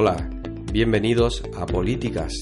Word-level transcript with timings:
Hola, 0.00 0.30
bienvenidos 0.72 1.42
a 1.56 1.66
Políticas. 1.66 2.32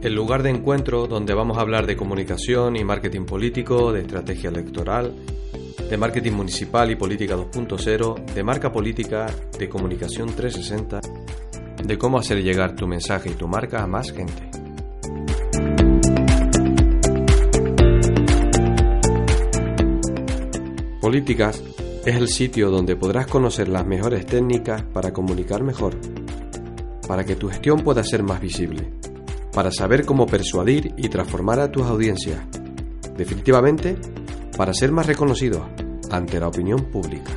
El 0.00 0.14
lugar 0.14 0.42
de 0.42 0.48
encuentro 0.48 1.06
donde 1.06 1.34
vamos 1.34 1.58
a 1.58 1.60
hablar 1.60 1.86
de 1.86 1.98
comunicación 1.98 2.76
y 2.76 2.82
marketing 2.82 3.26
político, 3.26 3.92
de 3.92 4.00
estrategia 4.00 4.48
electoral, 4.48 5.12
de 5.90 5.96
marketing 5.98 6.32
municipal 6.32 6.90
y 6.90 6.96
política 6.96 7.36
2.0, 7.36 8.24
de 8.24 8.42
marca 8.42 8.72
política, 8.72 9.26
de 9.58 9.68
comunicación 9.68 10.34
360, 10.34 11.02
de 11.84 11.98
cómo 11.98 12.18
hacer 12.18 12.42
llegar 12.42 12.74
tu 12.74 12.86
mensaje 12.86 13.32
y 13.32 13.34
tu 13.34 13.46
marca 13.48 13.82
a 13.82 13.86
más 13.86 14.12
gente. 14.12 14.50
Políticas 21.02 21.62
es 22.08 22.16
el 22.16 22.28
sitio 22.28 22.70
donde 22.70 22.96
podrás 22.96 23.26
conocer 23.26 23.68
las 23.68 23.86
mejores 23.86 24.24
técnicas 24.24 24.82
para 24.82 25.12
comunicar 25.12 25.62
mejor, 25.62 25.94
para 27.06 27.24
que 27.24 27.36
tu 27.36 27.48
gestión 27.48 27.82
pueda 27.82 28.02
ser 28.02 28.22
más 28.22 28.40
visible, 28.40 28.90
para 29.52 29.70
saber 29.70 30.06
cómo 30.06 30.24
persuadir 30.24 30.94
y 30.96 31.10
transformar 31.10 31.60
a 31.60 31.70
tus 31.70 31.82
audiencias, 31.84 32.40
definitivamente 33.14 33.96
para 34.56 34.72
ser 34.72 34.90
más 34.90 35.06
reconocidos 35.06 35.62
ante 36.10 36.40
la 36.40 36.48
opinión 36.48 36.86
pública. 36.90 37.30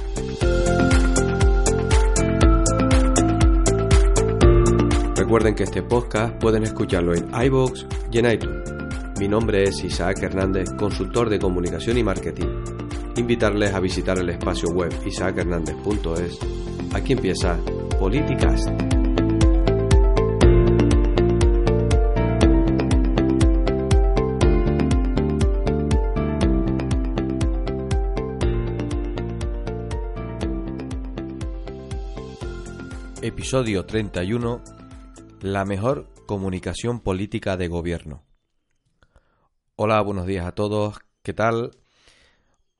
Recuerden 5.15 5.53
que 5.53 5.63
este 5.63 5.83
podcast 5.83 6.35
pueden 6.39 6.63
escucharlo 6.63 7.13
en 7.13 7.29
iVoox 7.29 7.85
y 8.09 8.19
en 8.19 8.31
iTunes. 8.31 8.73
Mi 9.19 9.27
nombre 9.27 9.63
es 9.63 9.83
Isaac 9.83 10.23
Hernández, 10.23 10.69
consultor 10.77 11.29
de 11.29 11.39
comunicación 11.39 11.97
y 11.97 12.03
marketing. 12.03 12.70
Invitarles 13.17 13.73
a 13.73 13.79
visitar 13.81 14.17
el 14.19 14.29
espacio 14.29 14.69
web 14.69 14.91
isaachernandez.es. 15.05 16.39
Aquí 16.93 17.13
empieza 17.13 17.59
Políticas. 17.99 18.65
Episodio 33.21 33.85
31. 33.85 34.63
La 35.41 35.65
mejor 35.65 36.07
comunicación 36.25 37.01
política 37.01 37.57
de 37.57 37.67
gobierno. 37.67 38.23
Hola, 39.75 40.01
buenos 40.01 40.25
días 40.25 40.45
a 40.45 40.53
todos. 40.53 40.97
¿Qué 41.21 41.33
tal? 41.33 41.71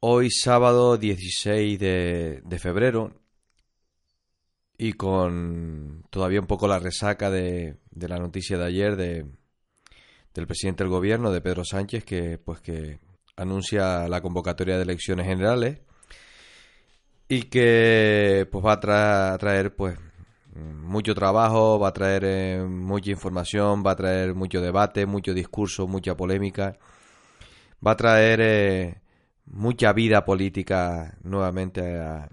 Hoy 0.03 0.31
sábado 0.31 0.97
16 0.97 1.77
de, 1.77 2.41
de 2.43 2.59
febrero 2.59 3.13
y 4.75 4.93
con 4.93 6.03
todavía 6.09 6.39
un 6.41 6.47
poco 6.47 6.67
la 6.67 6.79
resaca 6.79 7.29
de, 7.29 7.77
de 7.91 8.07
la 8.07 8.17
noticia 8.17 8.57
de 8.57 8.65
ayer 8.65 8.95
de, 8.95 9.27
del 10.33 10.47
presidente 10.47 10.83
del 10.83 10.89
gobierno, 10.89 11.31
de 11.31 11.41
Pedro 11.41 11.63
Sánchez, 11.63 12.03
que 12.03 12.39
pues 12.39 12.61
que 12.61 12.99
anuncia 13.35 14.07
la 14.07 14.21
convocatoria 14.21 14.75
de 14.77 14.81
elecciones 14.81 15.27
generales 15.27 15.81
y 17.27 17.43
que 17.43 18.47
pues 18.51 18.65
va 18.65 18.73
a, 18.73 19.37
traer 19.37 19.75
pues 19.75 19.99
mucho 20.55 21.13
trabajo, 21.13 21.77
va 21.77 21.89
a 21.89 21.93
traer 21.93 22.23
eh, 22.25 22.65
mucha 22.67 23.11
información, 23.11 23.83
va 23.85 23.91
a 23.91 23.97
traer 23.97 24.33
mucho 24.33 24.61
debate, 24.61 25.05
mucho 25.05 25.31
discurso, 25.35 25.85
mucha 25.85 26.17
polémica, 26.17 26.79
va 27.85 27.91
a 27.91 27.95
traer 27.95 28.41
eh, 28.41 29.00
mucha 29.51 29.93
vida 29.93 30.25
política 30.25 31.17
nuevamente 31.23 31.99
a, 31.99 32.29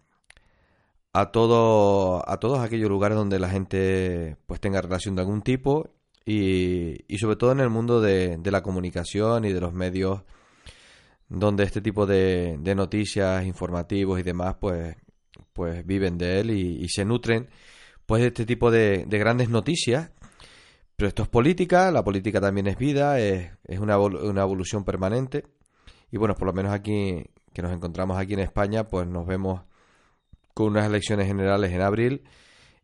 a, 1.12 1.32
todo, 1.32 2.28
a 2.28 2.38
todos 2.38 2.60
aquellos 2.60 2.88
lugares 2.88 3.16
donde 3.18 3.38
la 3.38 3.50
gente 3.50 4.36
pues 4.46 4.60
tenga 4.60 4.80
relación 4.80 5.16
de 5.16 5.22
algún 5.22 5.42
tipo 5.42 5.90
y, 6.24 7.04
y 7.12 7.18
sobre 7.18 7.36
todo 7.36 7.52
en 7.52 7.60
el 7.60 7.70
mundo 7.70 8.00
de, 8.00 8.36
de, 8.38 8.50
la 8.50 8.62
comunicación 8.62 9.44
y 9.44 9.52
de 9.52 9.60
los 9.60 9.72
medios 9.72 10.22
donde 11.28 11.64
este 11.64 11.80
tipo 11.80 12.06
de, 12.06 12.56
de 12.60 12.74
noticias, 12.74 13.44
informativos 13.44 14.20
y 14.20 14.22
demás 14.22 14.56
pues, 14.60 14.96
pues 15.52 15.84
viven 15.84 16.18
de 16.18 16.40
él 16.40 16.50
y, 16.50 16.88
se 16.88 17.04
nutren 17.04 17.48
pues 18.06 18.22
de 18.22 18.28
este 18.28 18.46
tipo 18.46 18.70
de, 18.70 19.04
de, 19.06 19.18
grandes 19.18 19.48
noticias. 19.50 20.10
Pero 20.96 21.08
esto 21.08 21.22
es 21.22 21.28
política, 21.28 21.92
la 21.92 22.02
política 22.02 22.40
también 22.40 22.66
es 22.66 22.76
vida, 22.76 23.20
es, 23.20 23.50
es 23.64 23.78
una, 23.78 23.98
una 23.98 24.42
evolución 24.42 24.84
permanente. 24.84 25.44
Y 26.10 26.16
bueno, 26.16 26.34
por 26.34 26.46
lo 26.46 26.52
menos 26.52 26.72
aquí 26.72 27.24
que 27.52 27.62
nos 27.62 27.72
encontramos 27.72 28.18
aquí 28.18 28.34
en 28.34 28.40
España, 28.40 28.88
pues 28.88 29.06
nos 29.06 29.26
vemos 29.26 29.62
con 30.54 30.68
unas 30.68 30.86
elecciones 30.86 31.26
generales 31.26 31.72
en 31.72 31.80
abril 31.80 32.24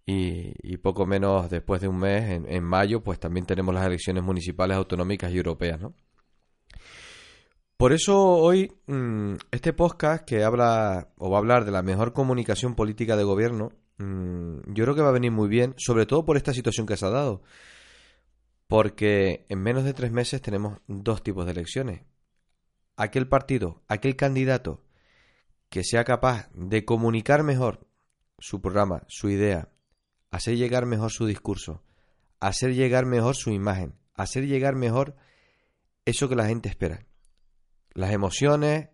y, 0.06 0.76
poco 0.78 1.06
menos 1.06 1.48
después 1.50 1.80
de 1.80 1.88
un 1.88 1.98
mes, 1.98 2.42
en, 2.46 2.64
mayo, 2.64 3.02
pues 3.02 3.18
también 3.18 3.46
tenemos 3.46 3.74
las 3.74 3.86
elecciones 3.86 4.22
municipales, 4.22 4.76
autonómicas 4.76 5.32
y 5.32 5.38
europeas, 5.38 5.80
¿no? 5.80 5.94
Por 7.76 7.92
eso 7.92 8.16
hoy 8.16 8.72
mmm, 8.86 9.34
este 9.50 9.72
podcast 9.72 10.24
que 10.24 10.44
habla 10.44 11.08
o 11.16 11.30
va 11.30 11.38
a 11.38 11.40
hablar 11.40 11.64
de 11.64 11.72
la 11.72 11.82
mejor 11.82 12.12
comunicación 12.12 12.74
política 12.74 13.16
de 13.16 13.24
gobierno, 13.24 13.72
mmm, 13.98 14.58
yo 14.72 14.84
creo 14.84 14.94
que 14.94 15.02
va 15.02 15.08
a 15.08 15.12
venir 15.12 15.32
muy 15.32 15.48
bien, 15.48 15.74
sobre 15.76 16.06
todo 16.06 16.24
por 16.24 16.36
esta 16.36 16.52
situación 16.52 16.86
que 16.86 16.96
se 16.96 17.06
ha 17.06 17.10
dado. 17.10 17.42
Porque 18.68 19.46
en 19.48 19.60
menos 19.60 19.84
de 19.84 19.94
tres 19.94 20.12
meses 20.12 20.40
tenemos 20.40 20.78
dos 20.86 21.22
tipos 21.22 21.44
de 21.46 21.52
elecciones 21.52 22.02
aquel 22.96 23.28
partido, 23.28 23.82
aquel 23.88 24.16
candidato 24.16 24.82
que 25.68 25.82
sea 25.82 26.04
capaz 26.04 26.48
de 26.54 26.84
comunicar 26.84 27.42
mejor 27.42 27.86
su 28.38 28.60
programa, 28.60 29.02
su 29.08 29.28
idea, 29.28 29.68
hacer 30.30 30.56
llegar 30.56 30.86
mejor 30.86 31.10
su 31.10 31.26
discurso, 31.26 31.82
hacer 32.40 32.74
llegar 32.74 33.06
mejor 33.06 33.34
su 33.34 33.50
imagen, 33.50 33.94
hacer 34.14 34.46
llegar 34.46 34.76
mejor 34.76 35.16
eso 36.04 36.28
que 36.28 36.36
la 36.36 36.46
gente 36.46 36.68
espera. 36.68 37.06
Las 37.92 38.12
emociones, 38.12 38.90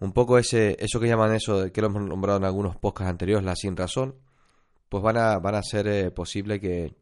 un 0.00 0.12
poco 0.12 0.38
ese, 0.38 0.76
eso 0.80 1.00
que 1.00 1.08
llaman 1.08 1.34
eso, 1.34 1.72
que 1.72 1.80
lo 1.80 1.88
hemos 1.88 2.02
nombrado 2.02 2.38
en 2.38 2.44
algunos 2.44 2.76
podcasts 2.76 3.10
anteriores, 3.10 3.44
la 3.44 3.56
sin 3.56 3.76
razón, 3.76 4.16
pues 4.88 5.02
van 5.02 5.16
a, 5.16 5.38
van 5.38 5.54
a 5.54 5.62
ser 5.62 5.86
eh, 5.88 6.10
posible 6.10 6.60
que, 6.60 6.94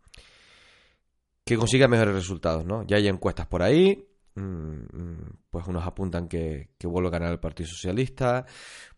que 1.45 1.57
consiga 1.57 1.89
mejores 1.89 2.15
resultados, 2.15 2.65
¿no? 2.65 2.85
Ya 2.87 2.97
hay 2.97 3.09
encuestas 3.09 3.47
por 3.47 3.63
ahí, 3.63 4.07
pues 4.35 5.67
unos 5.67 5.87
apuntan 5.87 6.29
que, 6.29 6.71
que 6.77 6.87
vuelve 6.87 7.09
a 7.09 7.13
ganar 7.13 7.33
el 7.33 7.41
Partido 7.41 7.69
Socialista, 7.69 8.45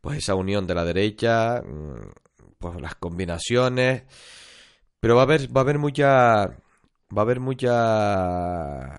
pues 0.00 0.18
esa 0.18 0.34
unión 0.34 0.66
de 0.66 0.74
la 0.74 0.84
derecha, 0.84 1.62
pues 2.58 2.80
las 2.80 2.94
combinaciones, 2.96 4.04
pero 5.00 5.14
va 5.16 5.22
a 5.22 5.24
haber, 5.24 5.54
va 5.54 5.60
a 5.60 5.64
haber 5.64 5.78
mucha, 5.78 6.06
va 6.06 7.18
a 7.18 7.20
haber 7.20 7.40
mucha 7.40 8.96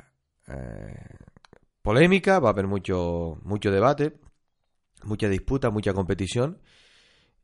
eh, 0.47 1.17
polémica, 1.81 2.39
va 2.39 2.49
a 2.49 2.51
haber 2.51 2.67
mucho, 2.67 3.39
mucho 3.43 3.71
debate, 3.71 4.19
mucha 5.03 5.27
disputa, 5.29 5.69
mucha 5.69 5.93
competición. 5.93 6.61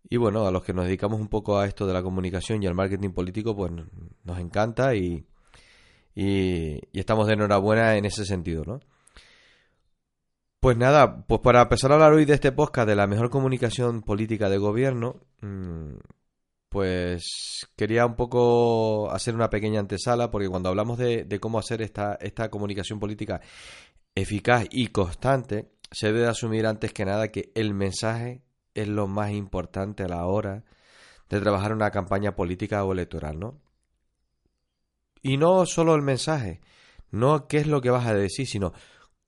Y 0.09 0.17
bueno, 0.17 0.45
a 0.45 0.51
los 0.51 0.63
que 0.63 0.73
nos 0.73 0.85
dedicamos 0.85 1.19
un 1.19 1.29
poco 1.29 1.57
a 1.57 1.65
esto 1.65 1.87
de 1.87 1.93
la 1.93 2.03
comunicación 2.03 2.61
y 2.61 2.67
al 2.67 2.75
marketing 2.75 3.11
político, 3.11 3.55
pues 3.55 3.71
nos 4.23 4.39
encanta 4.39 4.95
y, 4.95 5.25
y, 6.13 6.79
y, 6.91 6.99
estamos 6.99 7.27
de 7.27 7.33
enhorabuena 7.33 7.95
en 7.95 8.05
ese 8.05 8.25
sentido, 8.25 8.63
¿no? 8.65 8.79
Pues 10.63 10.77
nada, 10.77 11.25
pues 11.27 11.41
para 11.41 11.63
empezar 11.63 11.91
a 11.91 11.95
hablar 11.95 12.13
hoy 12.13 12.23
de 12.23 12.35
este 12.35 12.53
podcast 12.53 12.87
de 12.87 12.95
la 12.95 13.05
mejor 13.05 13.29
comunicación 13.29 14.01
política 14.01 14.47
de 14.47 14.57
gobierno, 14.57 15.19
mmm, 15.41 15.95
pues 16.69 17.67
quería 17.75 18.05
un 18.05 18.15
poco 18.15 19.11
hacer 19.11 19.35
una 19.35 19.49
pequeña 19.49 19.81
antesala, 19.81 20.31
porque 20.31 20.47
cuando 20.47 20.69
hablamos 20.69 20.97
de, 20.97 21.25
de 21.25 21.39
cómo 21.41 21.59
hacer 21.59 21.81
esta, 21.81 22.15
esta 22.21 22.49
comunicación 22.49 22.97
política 22.97 23.41
eficaz 24.15 24.65
y 24.71 24.87
constante, 24.87 25.73
se 25.91 26.13
debe 26.13 26.27
asumir 26.27 26.65
antes 26.65 26.93
que 26.93 27.03
nada 27.03 27.27
que 27.27 27.51
el 27.55 27.73
mensaje 27.73 28.41
es 28.73 28.87
lo 28.87 29.05
más 29.07 29.31
importante 29.31 30.03
a 30.03 30.07
la 30.07 30.25
hora 30.27 30.63
de 31.27 31.41
trabajar 31.41 31.73
una 31.73 31.91
campaña 31.91 32.37
política 32.37 32.85
o 32.85 32.93
electoral, 32.93 33.37
¿no? 33.37 33.59
Y 35.21 35.35
no 35.35 35.65
solo 35.65 35.93
el 35.93 36.03
mensaje, 36.03 36.61
no 37.11 37.49
qué 37.49 37.57
es 37.57 37.67
lo 37.67 37.81
que 37.81 37.89
vas 37.89 38.07
a 38.07 38.13
decir, 38.13 38.47
sino 38.47 38.71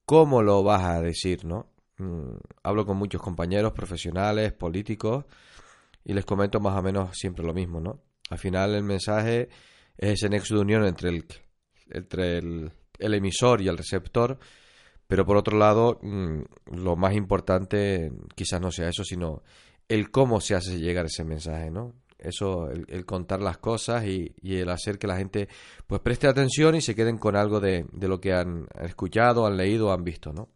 cómo 0.05 0.41
lo 0.41 0.63
vas 0.63 0.83
a 0.83 1.01
decir, 1.01 1.45
¿no? 1.45 1.69
Mm, 1.97 2.35
hablo 2.63 2.85
con 2.85 2.97
muchos 2.97 3.21
compañeros 3.21 3.73
profesionales, 3.73 4.53
políticos, 4.53 5.25
y 6.03 6.13
les 6.13 6.25
comento 6.25 6.59
más 6.59 6.77
o 6.77 6.81
menos 6.83 7.17
siempre 7.17 7.45
lo 7.45 7.53
mismo, 7.53 7.79
¿no? 7.79 8.01
Al 8.29 8.37
final 8.37 8.75
el 8.75 8.83
mensaje 8.83 9.49
es 9.97 10.13
ese 10.13 10.29
nexo 10.29 10.55
de 10.55 10.61
unión 10.61 10.85
entre 10.85 11.09
el, 11.09 11.25
entre 11.89 12.37
el, 12.39 12.71
emisor 12.99 13.61
y 13.61 13.67
el 13.67 13.77
receptor, 13.77 14.37
pero 15.07 15.25
por 15.25 15.37
otro 15.37 15.57
lado, 15.57 15.99
mm, 16.01 16.41
lo 16.75 16.95
más 16.95 17.13
importante 17.15 18.11
quizás 18.35 18.61
no 18.61 18.71
sea 18.71 18.89
eso, 18.89 19.03
sino 19.03 19.43
el 19.87 20.11
cómo 20.11 20.41
se 20.41 20.55
hace 20.55 20.79
llegar 20.79 21.05
ese 21.05 21.23
mensaje, 21.23 21.71
¿no? 21.71 21.93
Eso, 22.17 22.69
el, 22.71 23.05
contar 23.05 23.41
las 23.41 23.57
cosas 23.57 24.05
y, 24.05 24.33
el 24.41 24.69
hacer 24.69 24.97
que 24.97 25.07
la 25.07 25.17
gente 25.17 25.47
pues 25.85 26.01
preste 26.01 26.27
atención 26.27 26.75
y 26.75 26.81
se 26.81 26.95
queden 26.95 27.17
con 27.17 27.35
algo 27.35 27.59
de, 27.59 27.85
lo 27.99 28.19
que 28.19 28.33
han 28.33 28.67
escuchado, 28.81 29.45
han 29.45 29.57
leído 29.57 29.91
han 29.91 30.03
visto, 30.03 30.33
¿no? 30.33 30.49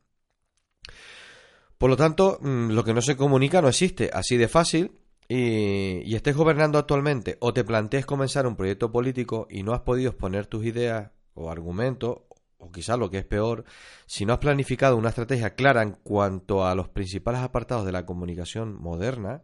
Por 1.77 1.89
lo 1.89 1.97
tanto, 1.97 2.39
mm, 2.41 2.71
lo 2.71 2.83
que 2.83 2.93
no 2.93 3.01
se 3.01 3.15
comunica 3.15 3.61
no 3.61 3.69
existe, 3.69 4.09
así 4.13 4.37
de 4.37 4.47
fácil, 4.47 4.91
y, 5.27 6.15
estés 6.15 6.35
gobernando 6.35 6.79
actualmente 6.79 7.37
o 7.39 7.53
te 7.53 7.63
plantees 7.63 8.05
comenzar 8.05 8.47
un 8.47 8.55
proyecto 8.55 8.91
político 8.91 9.47
y 9.49 9.63
no 9.63 9.73
has 9.73 9.81
podido 9.81 10.09
exponer 10.09 10.47
tus 10.47 10.65
ideas 10.65 11.11
o 11.35 11.51
argumentos, 11.51 12.21
o 12.57 12.71
quizás 12.71 12.97
lo 12.97 13.09
que 13.09 13.19
es 13.19 13.25
peor, 13.25 13.63
si 14.07 14.25
no 14.25 14.33
has 14.33 14.39
planificado 14.39 14.97
una 14.97 15.09
estrategia 15.09 15.55
clara 15.55 15.83
en 15.83 15.91
cuanto 15.91 16.65
a 16.65 16.75
los 16.75 16.89
principales 16.89 17.41
apartados 17.41 17.85
de 17.85 17.91
la 17.91 18.05
comunicación 18.05 18.75
moderna, 18.81 19.43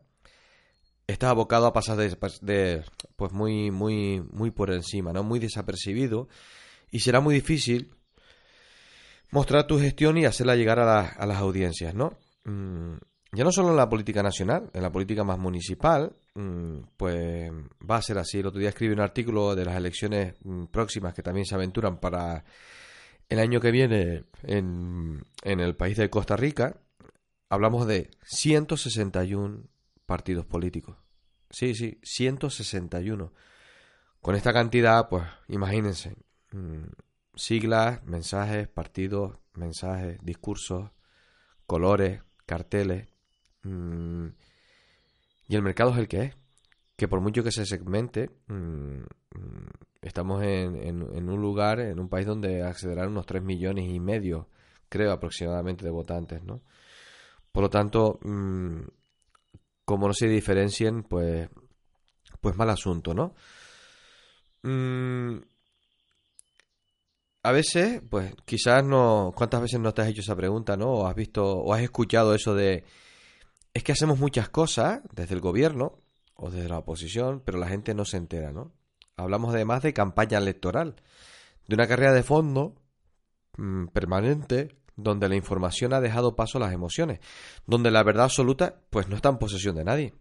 estás 1.08 1.30
abocado 1.30 1.68
a 1.68 1.74
pasar 1.74 1.98
de, 1.98 2.84
pues 3.16 3.32
muy 3.32 3.72
muy 3.72 4.22
muy 4.32 4.52
por 4.52 4.72
encima, 4.72 5.14
no 5.14 5.24
muy 5.24 5.40
desapercibido 5.40 6.28
y 6.92 7.00
será 7.00 7.20
muy 7.20 7.36
difícil 7.36 7.92
mostrar 9.32 9.68
tu 9.68 9.80
gestión 9.80 10.18
y 10.18 10.26
hacerla 10.26 10.56
llegar 10.56 10.80
a, 10.80 11.02
a 11.02 11.26
las 11.26 11.38
audiencias, 11.38 11.94
¿no? 11.94 12.18
Mm, 12.46 12.96
ya 13.32 13.44
no 13.44 13.52
solo 13.52 13.70
en 13.70 13.76
la 13.76 13.90
política 13.90 14.24
nacional, 14.24 14.70
en 14.74 14.82
la 14.82 14.92
política 14.92 15.24
más 15.24 15.38
municipal, 15.38 16.16
mm, 16.36 16.78
pues 16.96 17.52
va 17.90 17.98
a 17.98 18.02
ser 18.02 18.18
así. 18.18 18.40
El 18.40 18.48
otro 18.48 18.60
día 18.60 18.70
escribí 18.70 18.94
un 18.94 19.02
artículo 19.02 19.56
de 19.56 19.66
las 19.66 19.76
elecciones 19.76 20.36
mm, 20.44 20.66
próximas 20.66 21.14
que 21.14 21.22
también 21.24 21.46
se 21.46 21.56
aventuran 21.56 22.00
para 22.00 22.46
el 23.28 23.40
año 23.40 23.60
que 23.60 23.72
viene 23.72 24.24
en, 24.44 25.26
en 25.44 25.60
el 25.60 25.76
país 25.76 25.98
de 25.98 26.10
Costa 26.10 26.38
Rica. 26.38 26.78
Hablamos 27.50 27.88
de 27.88 28.10
161 28.24 29.64
partidos 30.06 30.46
políticos. 30.46 30.98
Sí, 31.50 31.76
sí, 31.76 32.00
161. 32.04 33.34
Con 34.22 34.36
esta 34.36 34.54
cantidad, 34.54 35.08
pues 35.10 35.24
imagínense, 35.48 36.16
mm, 36.52 36.86
siglas, 37.36 38.04
mensajes, 38.06 38.68
partidos, 38.68 39.38
mensajes, 39.54 40.18
discursos, 40.24 40.92
colores, 41.66 42.22
carteles, 42.46 43.08
Mm, 43.66 44.28
y 45.48 45.56
el 45.56 45.62
mercado 45.62 45.92
es 45.92 45.98
el 45.98 46.08
que 46.08 46.22
es. 46.24 46.36
Que 46.96 47.08
por 47.08 47.20
mucho 47.22 47.44
que 47.44 47.52
se 47.52 47.66
segmente, 47.66 48.30
mm, 48.48 49.04
estamos 50.02 50.44
en, 50.44 50.76
en, 50.78 51.30
un 51.30 51.42
lugar, 51.42 51.80
en 51.80 52.00
un 52.00 52.10
país 52.10 52.26
donde 52.26 52.64
accederán 52.64 53.10
unos 53.10 53.26
3 53.26 53.44
millones 53.44 53.90
y 53.90 54.00
medio, 54.00 54.48
creo, 54.90 55.12
aproximadamente 55.12 55.84
de 55.84 55.92
votantes, 55.92 56.44
¿no? 56.44 56.62
Por 57.52 57.64
lo 57.64 57.70
tanto, 57.70 58.20
como 59.86 60.08
no 60.08 60.14
se 60.14 60.28
diferencien, 60.28 61.04
pues, 61.04 61.50
pues 62.42 62.56
mal 62.56 62.70
asunto, 62.70 63.14
¿no? 63.14 63.36
a 67.44 67.52
veces, 67.52 68.02
pues 68.10 68.34
quizás 68.46 68.84
no, 68.84 69.32
¿cuántas 69.36 69.62
veces 69.62 69.80
no 69.80 69.94
te 69.94 70.02
has 70.02 70.08
hecho 70.08 70.22
esa 70.22 70.36
pregunta, 70.36 70.76
no? 70.76 70.88
O 70.88 71.08
has 71.08 71.14
visto, 71.14 71.46
o 71.46 71.74
has 71.76 71.84
escuchado 71.84 72.34
eso 72.34 72.56
de 72.56 72.84
es 73.76 73.84
que 73.84 73.92
hacemos 73.92 74.18
muchas 74.18 74.50
cosas 74.50 75.02
desde 75.14 75.36
el 75.36 75.42
gobierno 75.42 76.02
o 76.36 76.50
desde 76.50 76.70
la 76.70 76.80
oposición, 76.80 77.44
pero 77.46 77.60
la 77.60 77.68
gente 77.68 77.94
no 77.94 78.06
se 78.06 78.18
entera, 78.18 78.52
¿no? 78.52 78.72
Hablamos 79.16 79.54
además 79.54 79.84
de 79.84 79.94
campaña 79.94 80.40
electoral, 80.40 80.96
de 81.68 81.76
una 81.76 81.88
carrera 81.88 82.14
de 82.14 82.24
fondo 82.24 82.76
mm, 83.58 83.88
permanente 83.88 84.70
donde 84.96 85.30
la 85.30 85.36
información 85.36 85.94
ha 85.94 86.02
dejado 86.02 86.36
paso 86.36 86.58
a 86.58 86.62
las 86.62 86.74
emociones, 86.74 87.20
donde 87.66 87.92
la 87.92 88.04
verdad 88.04 88.26
absoluta 88.26 88.82
pues 88.90 89.08
no 89.08 89.16
está 89.16 89.30
en 89.30 89.38
posesión 89.38 89.76
de 89.76 89.84
nadie. 89.84 90.14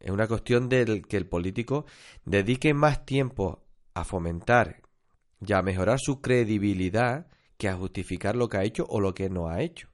Es 0.00 0.10
una 0.10 0.28
cuestión 0.28 0.68
de 0.68 1.02
que 1.08 1.16
el 1.16 1.26
político 1.26 1.86
dedique 2.24 2.74
más 2.74 3.04
tiempo 3.04 3.64
a 3.94 4.04
fomentar 4.04 4.82
y 5.40 5.52
a 5.52 5.62
mejorar 5.62 5.98
su 6.00 6.20
credibilidad 6.20 7.26
que 7.56 7.68
a 7.68 7.76
justificar 7.76 8.36
lo 8.36 8.48
que 8.48 8.58
ha 8.58 8.64
hecho 8.64 8.86
o 8.88 9.00
lo 9.00 9.14
que 9.14 9.30
no 9.30 9.48
ha 9.48 9.62
hecho. 9.62 9.88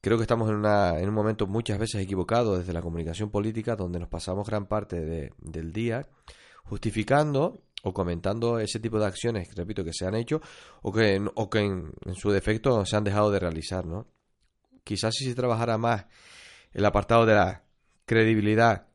Creo 0.00 0.18
que 0.18 0.22
estamos 0.22 0.48
en, 0.48 0.56
una, 0.56 0.98
en 0.98 1.08
un 1.08 1.14
momento 1.14 1.46
muchas 1.46 1.78
veces 1.78 2.00
equivocado 2.00 2.58
desde 2.58 2.72
la 2.72 2.82
comunicación 2.82 3.30
política 3.30 3.76
donde 3.76 3.98
nos 3.98 4.08
pasamos 4.08 4.46
gran 4.46 4.66
parte 4.66 5.32
del 5.38 5.72
día 5.72 6.08
justificando 6.64 7.65
o 7.86 7.94
comentando 7.94 8.58
ese 8.58 8.80
tipo 8.80 8.98
de 8.98 9.06
acciones, 9.06 9.54
repito, 9.54 9.84
que 9.84 9.92
se 9.92 10.06
han 10.06 10.16
hecho 10.16 10.40
o 10.82 10.92
que, 10.92 11.24
o 11.34 11.48
que 11.48 11.60
en, 11.60 11.92
su 12.16 12.32
defecto 12.32 12.84
se 12.84 12.96
han 12.96 13.04
dejado 13.04 13.30
de 13.30 13.38
realizar, 13.38 13.86
¿no? 13.86 14.08
Quizás 14.82 15.14
si 15.14 15.24
se 15.24 15.36
trabajara 15.36 15.78
más 15.78 16.06
el 16.72 16.84
apartado 16.84 17.24
de 17.24 17.34
la 17.34 17.62
credibilidad 18.04 18.88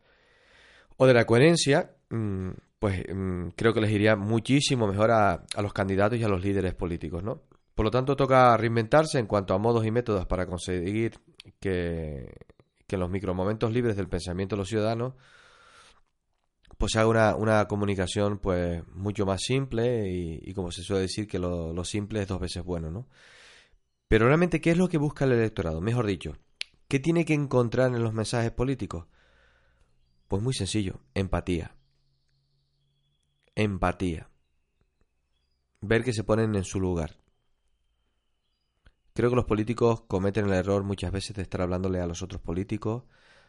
o 0.98 1.08
de 1.08 1.14
la 1.14 1.26
coherencia, 1.26 1.96
mm, 2.10 2.50
pues 2.80 3.02
mm, 3.08 3.50
creo 3.56 3.74
que 3.74 3.80
les 3.80 3.92
iría 3.92 4.18
muchísimo 4.18 4.88
mejor 4.88 5.12
a, 5.12 5.46
a 5.56 5.62
los 5.62 5.72
candidatos 5.72 6.20
y 6.20 6.24
a 6.26 6.28
los 6.28 6.44
líderes 6.44 6.74
políticos, 6.74 7.24
¿no? 7.24 7.44
Por 7.74 7.86
lo 7.86 7.92
tanto, 7.92 8.18
toca 8.18 8.58
reinventarse 8.58 9.20
en 9.20 9.26
cuanto 9.26 9.54
a 9.54 9.58
modos 9.58 9.86
y 9.86 9.92
métodos 9.92 10.28
para 10.28 10.46
conseguir 10.46 11.18
que, 11.62 12.30
que 12.86 12.96
en 12.98 13.00
los 13.00 13.10
micromomentos 13.10 13.72
libres 13.72 13.96
del 13.96 14.10
pensamiento 14.10 14.58
de 14.58 14.60
los 14.60 14.68
ciudadanos 14.68 15.14
pues 16.78 16.94
se 16.94 17.00
haga 17.00 17.10
una, 17.10 17.36
una 17.36 17.68
comunicación 17.68 18.40
pues 18.40 18.84
mucho 18.96 19.26
más 19.26 19.42
simple 19.42 20.10
y, 20.10 20.54
como 20.54 20.72
se 20.72 20.84
suele 20.84 21.04
decir 21.04 21.28
que 21.28 21.40
lo, 21.40 21.74
lo, 21.74 21.84
simple 21.86 22.22
es 22.22 22.28
dos 22.28 22.40
veces 22.40 22.64
bueno, 22.64 22.92
¿no? 22.92 23.08
Pero 24.08 24.28
realmente, 24.28 24.62
¿qué 24.62 24.72
es 24.72 24.78
lo 24.78 24.90
que 24.90 24.98
busca 24.98 25.26
el 25.26 25.34
electorado? 25.34 25.80
Mejor 25.82 26.06
dicho, 26.06 26.38
¿qué 26.88 27.00
tiene 27.00 27.26
que 27.26 27.34
encontrar 27.34 27.94
en 27.96 28.04
los 28.04 28.14
mensajes 28.14 28.52
políticos? 28.52 29.06
Pues 30.28 30.42
muy 30.42 30.54
sencillo, 30.54 31.02
empatía. 31.14 31.76
Empatía. 33.56 34.30
Ver 35.82 36.04
que 36.04 36.14
se 36.14 36.24
ponen 36.24 36.56
en 36.56 36.64
su 36.64 36.80
lugar. 36.80 37.18
Creo 39.14 39.30
que 39.30 39.36
los 39.36 39.46
políticos 39.46 40.02
cometen 40.08 40.46
el 40.46 40.54
error 40.54 40.84
muchas 40.84 41.12
veces 41.12 41.36
de 41.36 41.42
estar 41.42 41.62
hablándole 41.62 42.00
a 42.00 42.08
los 42.08 42.22
otros 42.22 42.42
políticos, 42.42 43.04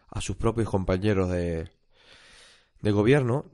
a 0.08 0.20
sus 0.20 0.36
propios 0.36 0.68
compañeros 0.68 1.30
de, 1.30 1.70
de 2.82 2.90
gobierno, 2.90 3.50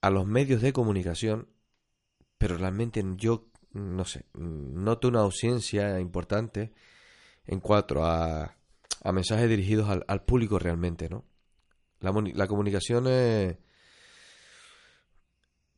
a 0.00 0.10
los 0.10 0.26
medios 0.26 0.60
de 0.60 0.72
comunicación, 0.72 1.48
pero 2.38 2.56
realmente 2.56 3.04
yo, 3.16 3.46
no 3.72 4.04
sé, 4.04 4.24
noto 4.34 5.08
una 5.08 5.20
ausencia 5.20 6.00
importante 6.00 6.72
en 7.46 7.60
cuanto 7.60 8.04
a, 8.04 8.56
a 9.02 9.12
mensajes 9.12 9.48
dirigidos 9.48 9.88
al, 9.88 10.04
al, 10.08 10.24
público 10.24 10.58
realmente, 10.58 11.08
¿no? 11.08 11.24
La, 12.00 12.12
la 12.34 12.46
comunicación 12.46 13.04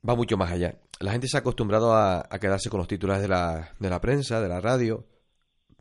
va 0.08 0.14
mucho 0.14 0.36
más 0.36 0.50
allá. 0.50 0.78
La 1.00 1.12
gente 1.12 1.28
se 1.28 1.36
ha 1.36 1.40
acostumbrado 1.40 1.94
a, 1.94 2.26
a 2.28 2.38
quedarse 2.38 2.70
con 2.70 2.78
los 2.78 2.88
titulares 2.88 3.22
de 3.22 3.28
la, 3.28 3.74
de 3.78 3.90
la 3.90 4.00
prensa, 4.00 4.40
de 4.40 4.48
la 4.48 4.60
radio, 4.60 5.06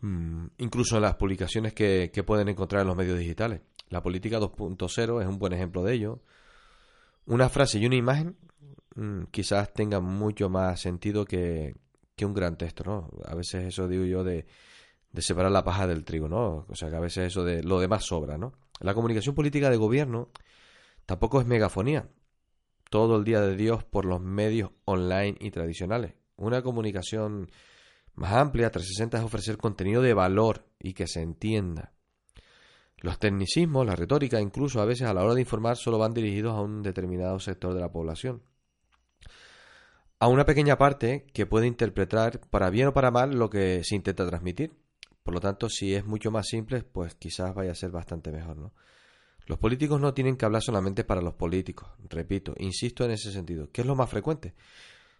Mm, 0.01 0.47
incluso 0.59 0.95
en 0.95 1.01
las 1.01 1.15
publicaciones 1.15 1.73
que, 1.73 2.23
pueden 2.25 2.47
encontrar 2.49 2.81
en 2.81 2.87
los 2.87 2.95
medios 2.97 3.19
digitales. 3.19 3.61
La 3.89 4.01
política 4.01 4.39
2.0 4.39 5.21
es 5.21 5.27
un 5.27 5.39
buen 5.39 5.53
ejemplo 5.53 5.83
de 5.83 5.93
ello. 5.93 6.21
Una 7.29 7.47
frase 7.47 7.77
y 7.77 7.85
una 7.85 7.95
imagen 7.95 8.35
mm, 8.95 9.25
quizás 9.29 9.71
tengan 9.71 10.03
mucho 10.03 10.49
más 10.49 10.81
sentido 10.81 11.25
que, 11.25 11.75
un 12.21 12.33
gran 12.33 12.57
texto, 12.57 12.83
¿no? 12.83 13.07
A 13.23 13.35
veces 13.35 13.67
eso 13.67 13.87
digo 13.87 14.03
yo 14.03 14.23
de, 14.23 14.47
de 15.11 15.21
separar 15.21 15.51
la 15.51 15.63
paja 15.63 15.85
del 15.85 16.03
trigo, 16.03 16.27
¿no? 16.27 16.65
O 16.67 16.75
sea 16.75 16.89
que 16.89 16.95
a 16.95 16.99
veces 16.99 17.27
eso 17.27 17.43
de 17.43 17.61
lo 17.61 17.79
demás 17.79 18.03
sobra, 18.03 18.39
¿no? 18.39 18.53
La 18.79 18.95
comunicación 18.95 19.35
política 19.35 19.69
de 19.69 19.77
gobierno 19.77 20.29
tampoco 21.05 21.39
es 21.39 21.45
megafonía. 21.45 22.09
Todo 22.89 23.17
el 23.17 23.25
día 23.25 23.41
de 23.41 23.55
Dios 23.55 23.83
por 23.83 24.05
los 24.05 24.19
medios 24.19 24.71
online 24.85 25.37
y 25.39 25.51
tradicionales. 25.51 26.15
Una 26.35 26.63
comunicación 26.63 27.51
más 28.15 28.33
amplia, 28.33 28.71
360 28.71 29.19
es 29.19 29.23
ofrecer 29.23 29.57
contenido 29.57 30.01
de 30.01 30.15
valor 30.15 30.65
y 30.79 30.93
que 30.93 31.05
se 31.05 31.21
entienda. 31.21 31.93
Los 33.01 33.17
tecnicismos, 33.17 33.85
la 33.85 33.95
retórica, 33.95 34.41
incluso 34.41 34.81
a 34.81 34.85
veces 34.85 35.07
a 35.07 35.13
la 35.13 35.23
hora 35.23 35.33
de 35.33 35.41
informar, 35.41 35.77
solo 35.77 35.97
van 35.97 36.13
dirigidos 36.13 36.55
a 36.55 36.61
un 36.61 36.83
determinado 36.83 37.39
sector 37.39 37.73
de 37.73 37.79
la 37.79 37.91
población. 37.91 38.41
A 40.19 40.27
una 40.27 40.45
pequeña 40.45 40.77
parte 40.77 41.25
que 41.33 41.45
puede 41.45 41.67
interpretar 41.67 42.41
para 42.49 42.69
bien 42.69 42.87
o 42.87 42.93
para 42.93 43.09
mal 43.09 43.39
lo 43.39 43.49
que 43.49 43.81
se 43.85 43.95
intenta 43.95 44.27
transmitir. 44.27 44.73
Por 45.23 45.33
lo 45.33 45.39
tanto, 45.39 45.69
si 45.69 45.95
es 45.95 46.05
mucho 46.05 46.29
más 46.29 46.47
simple, 46.47 46.83
pues 46.83 47.15
quizás 47.15 47.55
vaya 47.55 47.71
a 47.71 47.75
ser 47.75 47.91
bastante 47.91 48.31
mejor, 48.31 48.57
¿no? 48.57 48.73
Los 49.45 49.57
políticos 49.57 49.99
no 49.99 50.13
tienen 50.13 50.35
que 50.35 50.45
hablar 50.45 50.61
solamente 50.61 51.03
para 51.03 51.21
los 51.21 51.33
políticos. 51.33 51.89
Repito, 52.07 52.53
insisto 52.57 53.05
en 53.05 53.11
ese 53.11 53.31
sentido. 53.31 53.71
¿Qué 53.71 53.81
es 53.81 53.87
lo 53.87 53.95
más 53.95 54.09
frecuente? 54.09 54.53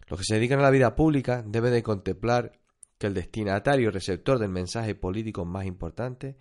Los 0.06 0.20
que 0.20 0.24
se 0.24 0.34
dedican 0.34 0.60
a 0.60 0.62
la 0.62 0.70
vida 0.70 0.94
pública 0.94 1.42
deben 1.44 1.72
de 1.72 1.82
contemplar 1.82 2.60
que 2.98 3.06
el 3.06 3.14
destinatario 3.14 3.90
receptor 3.90 4.38
del 4.38 4.50
mensaje 4.50 4.94
político 4.94 5.44
más 5.44 5.64
importante 5.64 6.36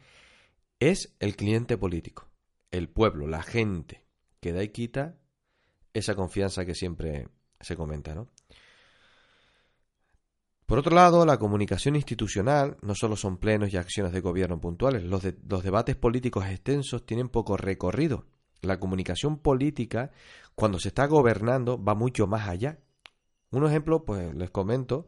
es 0.79 1.15
el 1.19 1.35
cliente 1.35 1.77
político, 1.77 2.29
el 2.71 2.89
pueblo, 2.89 3.27
la 3.27 3.43
gente, 3.43 4.05
que 4.39 4.53
da 4.53 4.63
y 4.63 4.69
quita 4.69 5.17
esa 5.93 6.15
confianza 6.15 6.65
que 6.65 6.75
siempre 6.75 7.27
se 7.59 7.75
comenta, 7.75 8.15
¿no? 8.15 8.29
Por 10.65 10.77
otro 10.77 10.95
lado, 10.95 11.25
la 11.25 11.39
comunicación 11.39 11.95
institucional 11.95 12.77
no 12.83 12.93
solo 12.93 13.15
son 13.15 13.37
plenos 13.37 13.73
y 13.73 13.77
acciones 13.77 14.13
de 14.13 14.21
gobierno 14.21 14.61
puntuales, 14.61 15.03
los, 15.03 15.23
los 15.47 15.63
debates 15.63 15.95
políticos 15.95 16.45
extensos 16.45 17.07
tienen 17.07 17.27
poco 17.27 17.57
recorrido. 17.57 18.27
La 18.61 18.79
comunicación 18.79 19.39
política, 19.39 20.11
cuando 20.53 20.77
se 20.77 20.89
está 20.89 21.07
gobernando, 21.07 21.83
va 21.83 21.95
mucho 21.95 22.27
más 22.27 22.47
allá. 22.47 22.77
Un 23.49 23.65
ejemplo, 23.65 24.05
pues 24.05 24.35
les 24.35 24.51
comento, 24.51 25.07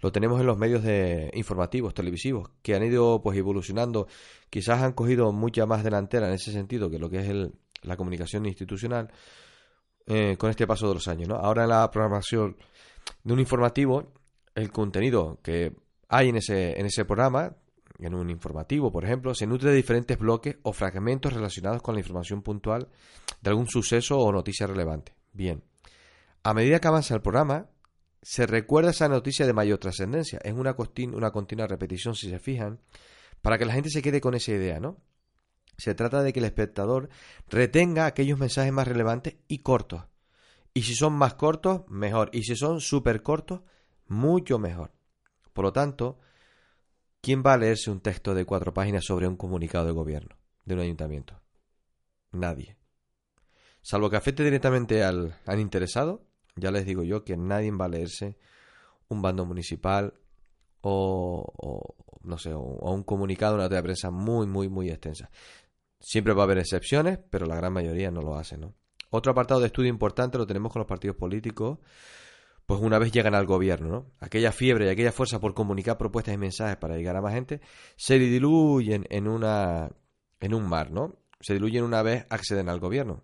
lo 0.00 0.12
tenemos 0.12 0.40
en 0.40 0.46
los 0.46 0.58
medios 0.58 0.82
de 0.82 1.30
informativos, 1.34 1.94
televisivos, 1.94 2.50
que 2.62 2.74
han 2.74 2.82
ido 2.82 3.22
pues 3.22 3.38
evolucionando, 3.38 4.06
quizás 4.50 4.82
han 4.82 4.92
cogido 4.92 5.32
mucha 5.32 5.66
más 5.66 5.84
delantera 5.84 6.28
en 6.28 6.34
ese 6.34 6.52
sentido 6.52 6.90
que 6.90 6.98
lo 6.98 7.08
que 7.08 7.18
es 7.18 7.50
la 7.82 7.96
comunicación 7.96 8.46
institucional 8.46 9.10
eh, 10.06 10.36
con 10.36 10.50
este 10.50 10.66
paso 10.66 10.88
de 10.88 10.94
los 10.94 11.08
años. 11.08 11.28
¿no? 11.28 11.36
Ahora 11.36 11.64
en 11.64 11.70
la 11.70 11.90
programación 11.90 12.56
de 13.22 13.32
un 13.32 13.40
informativo 13.40 14.12
el 14.54 14.70
contenido 14.70 15.40
que 15.42 15.74
hay 16.08 16.28
en 16.28 16.36
ese, 16.36 16.78
en 16.78 16.86
ese 16.86 17.04
programa, 17.04 17.56
en 17.98 18.14
un 18.14 18.30
informativo, 18.30 18.90
por 18.92 19.04
ejemplo, 19.04 19.34
se 19.34 19.46
nutre 19.46 19.70
de 19.70 19.76
diferentes 19.76 20.18
bloques 20.18 20.56
o 20.62 20.72
fragmentos 20.72 21.32
relacionados 21.32 21.82
con 21.82 21.94
la 21.94 22.00
información 22.00 22.42
puntual 22.42 22.88
de 23.40 23.50
algún 23.50 23.66
suceso 23.66 24.18
o 24.18 24.32
noticia 24.32 24.66
relevante. 24.66 25.14
Bien, 25.32 25.62
a 26.42 26.54
medida 26.54 26.80
que 26.80 26.88
avanza 26.88 27.14
el 27.14 27.22
programa, 27.22 27.66
se 28.24 28.46
recuerda 28.46 28.90
esa 28.90 29.06
noticia 29.06 29.46
de 29.46 29.52
mayor 29.52 29.78
trascendencia. 29.78 30.40
Es 30.42 30.54
una, 30.54 30.74
una 31.12 31.30
continua 31.30 31.66
repetición, 31.66 32.14
si 32.14 32.30
se 32.30 32.38
fijan, 32.38 32.80
para 33.42 33.58
que 33.58 33.66
la 33.66 33.74
gente 33.74 33.90
se 33.90 34.00
quede 34.00 34.22
con 34.22 34.34
esa 34.34 34.52
idea, 34.52 34.80
¿no? 34.80 34.96
Se 35.76 35.94
trata 35.94 36.22
de 36.22 36.32
que 36.32 36.38
el 36.38 36.46
espectador 36.46 37.10
retenga 37.50 38.06
aquellos 38.06 38.38
mensajes 38.38 38.72
más 38.72 38.88
relevantes 38.88 39.36
y 39.46 39.58
cortos. 39.58 40.04
Y 40.72 40.82
si 40.82 40.94
son 40.94 41.12
más 41.12 41.34
cortos, 41.34 41.82
mejor. 41.88 42.30
Y 42.32 42.44
si 42.44 42.56
son 42.56 42.80
súper 42.80 43.22
cortos, 43.22 43.60
mucho 44.06 44.58
mejor. 44.58 44.92
Por 45.52 45.66
lo 45.66 45.72
tanto, 45.74 46.18
¿quién 47.20 47.42
va 47.44 47.52
a 47.52 47.58
leerse 47.58 47.90
un 47.90 48.00
texto 48.00 48.34
de 48.34 48.46
cuatro 48.46 48.72
páginas 48.72 49.04
sobre 49.04 49.28
un 49.28 49.36
comunicado 49.36 49.84
de 49.84 49.92
gobierno 49.92 50.36
de 50.64 50.74
un 50.74 50.80
ayuntamiento? 50.80 51.42
Nadie. 52.32 52.78
Salvo 53.82 54.08
que 54.08 54.16
afecte 54.16 54.42
directamente 54.42 55.04
al, 55.04 55.36
interesado, 55.58 56.26
ya 56.56 56.70
les 56.70 56.86
digo 56.86 57.02
yo 57.02 57.24
que 57.24 57.36
nadie 57.36 57.70
va 57.72 57.86
a 57.86 57.88
leerse 57.88 58.36
un 59.08 59.22
bando 59.22 59.44
municipal 59.44 60.14
o, 60.80 61.94
no 62.22 62.38
sé, 62.38 62.52
o, 62.52 62.60
un 62.60 63.02
comunicado, 63.02 63.54
una 63.54 63.64
nota 63.64 63.76
de 63.76 63.82
prensa 63.82 64.10
muy, 64.10 64.46
muy, 64.46 64.68
muy 64.68 64.90
extensa. 64.90 65.30
Siempre 66.00 66.34
va 66.34 66.42
a 66.42 66.44
haber 66.44 66.58
excepciones, 66.58 67.18
pero 67.30 67.46
la 67.46 67.56
gran 67.56 67.72
mayoría 67.72 68.10
no 68.10 68.20
lo 68.20 68.36
hace, 68.36 68.58
¿no? 68.58 68.74
Otro 69.10 69.32
apartado 69.32 69.60
de 69.60 69.68
estudio 69.68 69.88
importante 69.88 70.38
lo 70.38 70.46
tenemos 70.46 70.72
con 70.72 70.80
los 70.80 70.88
partidos 70.88 71.16
políticos 71.16 71.78
pues 72.66 72.80
una 72.80 72.98
vez 72.98 73.12
llegan 73.12 73.34
al 73.34 73.46
gobierno, 73.46 73.88
¿no? 73.88 74.12
Aquella 74.20 74.50
fiebre 74.52 74.86
y 74.86 74.88
aquella 74.88 75.12
fuerza 75.12 75.38
por 75.38 75.54
comunicar 75.54 75.98
propuestas 75.98 76.34
y 76.34 76.38
mensajes 76.38 76.76
para 76.76 76.96
llegar 76.96 77.16
a 77.16 77.20
más 77.20 77.34
gente 77.34 77.60
se 77.96 78.18
diluyen 78.18 79.06
en 79.10 79.28
una 79.28 79.90
en 80.40 80.54
un 80.54 80.68
mar, 80.68 80.90
¿no? 80.90 81.18
Se 81.40 81.52
diluyen 81.54 81.84
una 81.84 82.02
vez 82.02 82.26
acceden 82.30 82.68
al 82.68 82.80
gobierno. 82.80 83.22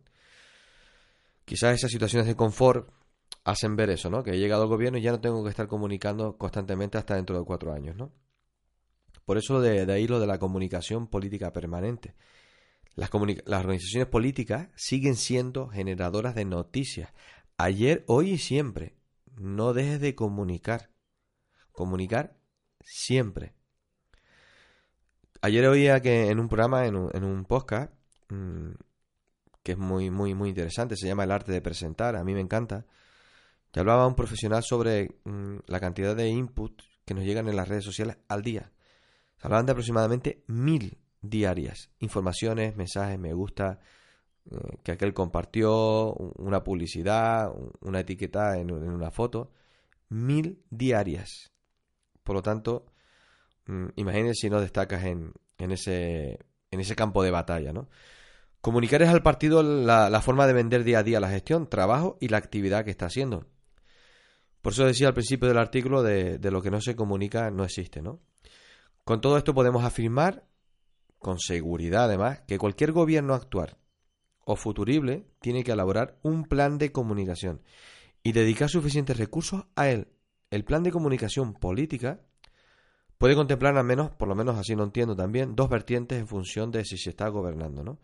Quizás 1.44 1.74
esas 1.74 1.90
situaciones 1.90 2.26
de 2.28 2.36
confort 2.36 2.90
hacen 3.44 3.76
ver 3.76 3.90
eso, 3.90 4.10
¿no? 4.10 4.22
Que 4.22 4.32
he 4.32 4.38
llegado 4.38 4.62
al 4.62 4.68
gobierno 4.68 4.98
y 4.98 5.02
ya 5.02 5.12
no 5.12 5.20
tengo 5.20 5.42
que 5.44 5.50
estar 5.50 5.68
comunicando 5.68 6.36
constantemente 6.36 6.98
hasta 6.98 7.16
dentro 7.16 7.38
de 7.38 7.44
cuatro 7.44 7.72
años, 7.72 7.96
¿no? 7.96 8.12
Por 9.24 9.38
eso 9.38 9.60
de, 9.60 9.86
de 9.86 9.92
ahí 9.92 10.06
lo 10.06 10.20
de 10.20 10.26
la 10.26 10.38
comunicación 10.38 11.06
política 11.06 11.52
permanente. 11.52 12.14
Las, 12.94 13.14
organizaciones 13.14 14.08
políticas 14.08 14.68
siguen 14.74 15.16
siendo 15.16 15.68
generadoras 15.68 16.34
de 16.34 16.44
noticias. 16.44 17.12
Ayer, 17.56 18.04
hoy 18.08 18.32
y 18.32 18.38
siempre 18.38 18.96
no 19.36 19.72
dejes 19.72 20.00
de 20.00 20.14
comunicar. 20.14 20.90
Comunicar 21.72 22.36
siempre. 22.82 23.54
Ayer 25.40 25.66
oía 25.66 26.02
que 26.02 26.28
en 26.28 26.40
un 26.40 26.48
programa, 26.48 26.86
en 26.86 26.96
un, 26.96 27.10
en 27.14 27.24
un 27.24 27.44
podcast, 27.44 27.92
mm, 28.28 28.72
que 29.62 29.72
es 29.72 29.78
muy, 29.78 30.10
muy, 30.10 30.34
muy 30.34 30.50
interesante, 30.50 30.96
se 30.96 31.06
llama 31.06 31.24
El 31.24 31.30
arte 31.30 31.52
de 31.52 31.62
presentar, 31.62 32.16
a 32.16 32.24
mí 32.24 32.34
me 32.34 32.40
encanta, 32.40 32.86
que 33.70 33.80
hablaba 33.80 34.06
un 34.06 34.14
profesional 34.14 34.62
sobre 34.62 35.20
mm, 35.24 35.58
la 35.66 35.80
cantidad 35.80 36.16
de 36.16 36.28
input 36.28 36.82
que 37.04 37.14
nos 37.14 37.24
llegan 37.24 37.48
en 37.48 37.56
las 37.56 37.68
redes 37.68 37.84
sociales 37.84 38.18
al 38.28 38.42
día. 38.42 38.72
Hablaban 39.40 39.66
de 39.66 39.72
aproximadamente 39.72 40.44
mil 40.46 40.98
diarias, 41.22 41.90
informaciones, 41.98 42.76
mensajes, 42.76 43.18
me 43.18 43.32
gusta, 43.32 43.80
eh, 44.50 44.56
que 44.82 44.92
aquel 44.92 45.14
compartió, 45.14 46.12
una 46.14 46.62
publicidad, 46.64 47.52
una 47.80 48.00
etiqueta 48.00 48.58
en, 48.58 48.70
una 48.70 49.10
foto, 49.10 49.52
mil 50.08 50.62
diarias. 50.70 51.52
Por 52.22 52.36
lo 52.36 52.42
tanto, 52.42 52.86
mm, 53.66 53.88
imagínense 53.96 54.42
si 54.42 54.50
no 54.50 54.60
destacas 54.60 55.04
en, 55.04 55.32
en, 55.58 55.72
ese, 55.72 56.38
en 56.70 56.80
ese 56.80 56.96
campo 56.96 57.22
de 57.22 57.30
batalla, 57.30 57.72
¿no? 57.72 57.88
Comunicar 58.60 59.00
es 59.00 59.08
al 59.08 59.22
partido 59.22 59.62
la, 59.62 60.20
forma 60.20 60.46
de 60.46 60.52
vender 60.52 60.84
día 60.84 60.98
a 60.98 61.02
día 61.02 61.18
la 61.18 61.30
gestión, 61.30 61.66
trabajo 61.66 62.18
y 62.20 62.28
la 62.28 62.36
actividad 62.36 62.84
que 62.84 62.90
está 62.90 63.06
haciendo. 63.06 63.46
Por 64.62 64.72
eso 64.72 64.84
decía 64.84 65.08
al 65.08 65.14
principio 65.14 65.48
del 65.48 65.58
artículo 65.58 66.02
de, 66.02 66.38
lo 66.50 66.60
que 66.60 66.70
no 66.70 66.80
se 66.80 66.94
comunica 66.94 67.50
no 67.50 67.64
existe, 67.64 68.02
¿no? 68.02 68.20
Con 69.04 69.20
todo 69.20 69.38
esto 69.38 69.54
podemos 69.54 69.84
afirmar, 69.84 70.46
con 71.18 71.38
seguridad 71.38 72.04
además, 72.04 72.42
que 72.46 72.58
cualquier 72.58 72.92
gobierno 72.92 73.34
actuar 73.34 73.78
o 74.44 74.56
futurible 74.56 75.26
tiene 75.40 75.64
que 75.64 75.72
elaborar 75.72 76.18
un 76.22 76.44
plan 76.44 76.76
de 76.78 76.92
comunicación 76.92 77.62
y 78.22 78.32
dedicar 78.32 78.68
suficientes 78.68 79.16
recursos 79.16 79.64
a 79.76 79.88
él. 79.88 80.08
El 80.50 80.64
plan 80.64 80.82
de 80.82 80.90
comunicación 80.90 81.54
política 81.54 82.20
puede 83.16 83.34
contemplar 83.34 83.76
al 83.78 83.84
menos, 83.84 84.10
por 84.10 84.28
lo 84.28 84.34
menos 84.34 84.58
así 84.58 84.74
lo 84.74 84.84
entiendo 84.84 85.16
también, 85.16 85.56
dos 85.56 85.70
vertientes 85.70 86.18
en 86.18 86.26
función 86.26 86.70
de 86.70 86.84
si 86.84 86.98
se 86.98 87.10
está 87.10 87.28
gobernando, 87.28 87.82
¿no? 87.82 88.00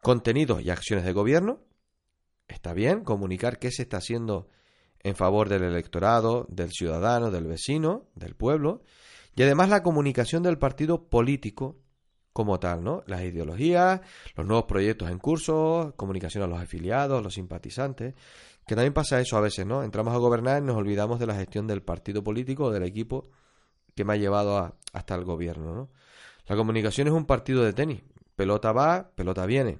Contenidos 0.00 0.62
y 0.62 0.70
acciones 0.70 1.04
de 1.04 1.12
gobierno. 1.12 1.60
Está 2.46 2.72
bien 2.72 3.02
comunicar 3.02 3.58
qué 3.58 3.70
se 3.70 3.82
está 3.82 3.98
haciendo 3.98 4.48
en 5.04 5.16
favor 5.16 5.48
del 5.48 5.62
electorado, 5.64 6.46
del 6.48 6.70
ciudadano, 6.70 7.30
del 7.30 7.46
vecino, 7.46 8.08
del 8.14 8.34
pueblo, 8.34 8.82
y 9.34 9.42
además 9.42 9.68
la 9.68 9.82
comunicación 9.82 10.42
del 10.42 10.58
partido 10.58 11.08
político 11.08 11.76
como 12.32 12.58
tal, 12.58 12.82
¿no? 12.82 13.02
Las 13.06 13.22
ideologías, 13.22 14.00
los 14.36 14.46
nuevos 14.46 14.64
proyectos 14.64 15.10
en 15.10 15.18
curso, 15.18 15.94
comunicación 15.96 16.44
a 16.44 16.46
los 16.46 16.60
afiliados, 16.60 17.22
los 17.22 17.34
simpatizantes, 17.34 18.14
que 18.66 18.74
también 18.74 18.94
pasa 18.94 19.20
eso 19.20 19.36
a 19.36 19.40
veces, 19.40 19.66
¿no? 19.66 19.82
Entramos 19.82 20.14
a 20.14 20.18
gobernar 20.18 20.62
y 20.62 20.66
nos 20.66 20.76
olvidamos 20.76 21.18
de 21.18 21.26
la 21.26 21.34
gestión 21.34 21.66
del 21.66 21.82
partido 21.82 22.22
político 22.22 22.64
o 22.64 22.70
del 22.70 22.84
equipo 22.84 23.30
que 23.94 24.04
me 24.04 24.14
ha 24.14 24.16
llevado 24.16 24.76
hasta 24.92 25.14
el 25.14 25.24
gobierno, 25.24 25.74
¿no? 25.74 25.90
La 26.46 26.56
comunicación 26.56 27.08
es 27.08 27.12
un 27.12 27.26
partido 27.26 27.62
de 27.62 27.72
tenis, 27.72 28.02
pelota 28.34 28.72
va, 28.72 29.10
pelota 29.14 29.46
viene. 29.46 29.78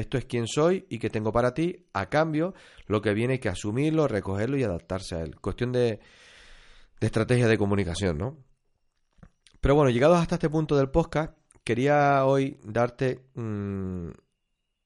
Esto 0.00 0.18
es 0.18 0.24
quién 0.24 0.46
soy 0.46 0.86
y 0.88 0.98
qué 0.98 1.10
tengo 1.10 1.30
para 1.30 1.52
ti, 1.52 1.86
a 1.92 2.06
cambio, 2.06 2.54
lo 2.86 3.02
que 3.02 3.12
viene 3.12 3.38
que 3.38 3.48
asumirlo, 3.48 4.08
recogerlo 4.08 4.56
y 4.56 4.62
adaptarse 4.62 5.14
a 5.14 5.20
él. 5.20 5.38
Cuestión 5.40 5.72
de, 5.72 6.00
de 7.00 7.06
estrategia 7.06 7.46
de 7.46 7.58
comunicación, 7.58 8.16
¿no? 8.16 8.38
Pero 9.60 9.74
bueno, 9.74 9.90
llegados 9.90 10.18
hasta 10.18 10.36
este 10.36 10.48
punto 10.48 10.74
del 10.76 10.88
podcast, 10.88 11.36
quería 11.64 12.24
hoy 12.24 12.58
darte 12.64 13.26
mm, 13.34 14.08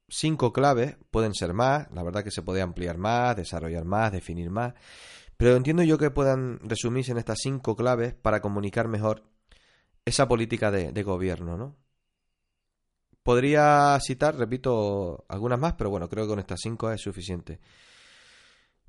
cinco 0.09 0.52
claves, 0.52 0.97
pueden 1.12 1.33
ser 1.33 1.54
más, 1.54 1.88
la 1.92 2.02
verdad 2.02 2.25
que 2.25 2.33
se 2.33 2.42
puede 2.42 2.61
ampliar 2.61 2.99
más, 2.99 3.37
desarrollar 3.37 3.85
más, 3.85 4.11
definir 4.11 4.50
más, 4.50 4.75
pero 5.37 5.54
entiendo 5.54 5.85
yo 5.85 5.97
que 5.97 6.11
puedan 6.11 6.59
resumirse 6.61 7.12
en 7.12 7.18
estas 7.18 7.38
cinco 7.40 7.76
claves 7.76 8.14
para 8.14 8.40
comunicar 8.40 8.88
mejor 8.88 9.23
esa 10.04 10.26
política 10.26 10.73
de, 10.73 10.90
de 10.90 11.02
gobierno, 11.04 11.56
¿no? 11.56 11.84
Podría 13.25 13.99
citar, 14.00 14.37
repito, 14.37 15.25
algunas 15.28 15.59
más, 15.59 15.73
pero 15.73 15.90
bueno, 15.90 16.09
creo 16.09 16.25
que 16.25 16.31
con 16.31 16.38
estas 16.38 16.61
cinco 16.62 16.93
es 16.93 17.00
suficiente. 17.00 17.59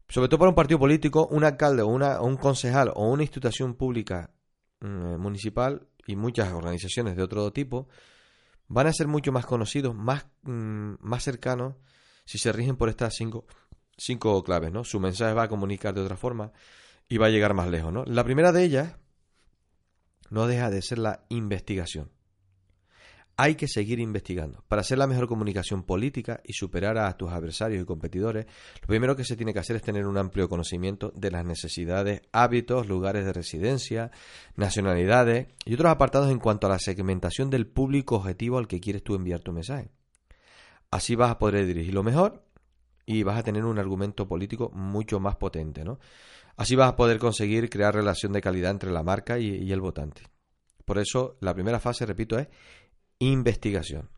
Sobre 0.07 0.27
todo 0.27 0.37
para 0.37 0.49
un 0.49 0.55
partido 0.55 0.77
político, 0.77 1.27
un 1.31 1.43
alcalde 1.43 1.81
o, 1.81 1.87
una, 1.87 2.21
un 2.21 2.37
concejal 2.37 2.91
o 2.93 3.09
una 3.09 3.23
institución 3.23 3.73
pública 3.73 4.29
Mm, 4.81 5.13
eh, 5.13 5.17
municipal 5.17 5.87
y 6.05 6.15
muchas 6.15 6.51
organizaciones 6.53 7.15
de 7.15 7.23
otro 7.23 7.51
tipo 7.51 7.87
van 8.67 8.87
a 8.87 8.93
ser 8.93 9.07
mucho 9.07 9.31
más 9.31 9.45
conocidos, 9.45 9.95
más, 9.95 10.27
mm, 10.43 10.95
más 10.99 11.23
cercanos, 11.23 11.75
si 12.25 12.37
se 12.37 12.51
rigen 12.51 12.75
por 12.75 12.89
estas 12.89 13.13
cinco, 13.15 13.45
cinco 13.97 14.43
claves, 14.43 14.71
¿no? 14.71 14.83
Su 14.83 14.99
mensaje 14.99 15.33
va 15.33 15.43
a 15.43 15.49
comunicar 15.49 15.93
de 15.93 16.01
otra 16.01 16.17
forma 16.17 16.51
y 17.07 17.17
va 17.17 17.27
a 17.27 17.29
llegar 17.29 17.53
más 17.53 17.67
lejos, 17.69 17.93
¿no? 17.93 18.03
La 18.05 18.23
primera 18.23 18.51
de 18.51 18.63
ellas 18.63 18.97
no 20.29 20.47
deja 20.47 20.69
de 20.69 20.81
ser 20.81 20.99
la 20.99 21.25
investigación. 21.29 22.11
Hay 23.37 23.55
que 23.55 23.67
seguir 23.67 23.99
investigando. 23.99 24.63
Para 24.67 24.81
hacer 24.81 24.97
la 24.97 25.07
mejor 25.07 25.27
comunicación 25.27 25.83
política 25.83 26.41
y 26.43 26.53
superar 26.53 26.97
a 26.97 27.15
tus 27.17 27.31
adversarios 27.31 27.81
y 27.81 27.85
competidores, 27.85 28.45
lo 28.81 28.87
primero 28.87 29.15
que 29.15 29.25
se 29.25 29.35
tiene 29.35 29.53
que 29.53 29.59
hacer 29.59 29.75
es 29.75 29.81
tener 29.81 30.05
un 30.05 30.17
amplio 30.17 30.47
conocimiento 30.47 31.11
de 31.15 31.31
las 31.31 31.45
necesidades, 31.45 32.21
hábitos, 32.31 32.87
lugares 32.87 33.25
de 33.25 33.33
residencia, 33.33 34.11
nacionalidades 34.55 35.47
y 35.65 35.73
otros 35.73 35.91
apartados 35.91 36.31
en 36.31 36.39
cuanto 36.39 36.67
a 36.67 36.69
la 36.69 36.79
segmentación 36.79 37.49
del 37.49 37.67
público 37.67 38.15
objetivo 38.15 38.57
al 38.57 38.67
que 38.67 38.79
quieres 38.79 39.03
tú 39.03 39.15
enviar 39.15 39.41
tu 39.41 39.51
mensaje. 39.51 39.89
Así 40.91 41.15
vas 41.15 41.31
a 41.31 41.39
poder 41.39 41.65
dirigirlo 41.65 42.03
mejor 42.03 42.43
y 43.05 43.23
vas 43.23 43.37
a 43.37 43.43
tener 43.43 43.65
un 43.65 43.79
argumento 43.79 44.27
político 44.27 44.71
mucho 44.73 45.19
más 45.19 45.35
potente, 45.35 45.83
¿no? 45.83 45.99
Así 46.57 46.75
vas 46.75 46.89
a 46.89 46.95
poder 46.95 47.19
conseguir 47.19 47.69
crear 47.69 47.93
relación 47.93 48.31
de 48.31 48.39
calidad 48.39 48.71
entre 48.71 48.91
la 48.91 49.03
marca 49.03 49.37
y, 49.37 49.47
y 49.47 49.73
el 49.73 49.81
votante. 49.81 50.23
Por 50.85 50.99
eso, 50.99 51.35
la 51.41 51.53
primera 51.53 51.79
fase, 51.79 52.05
repito, 52.05 52.37
es 52.37 52.47
Investigación. 53.19 54.09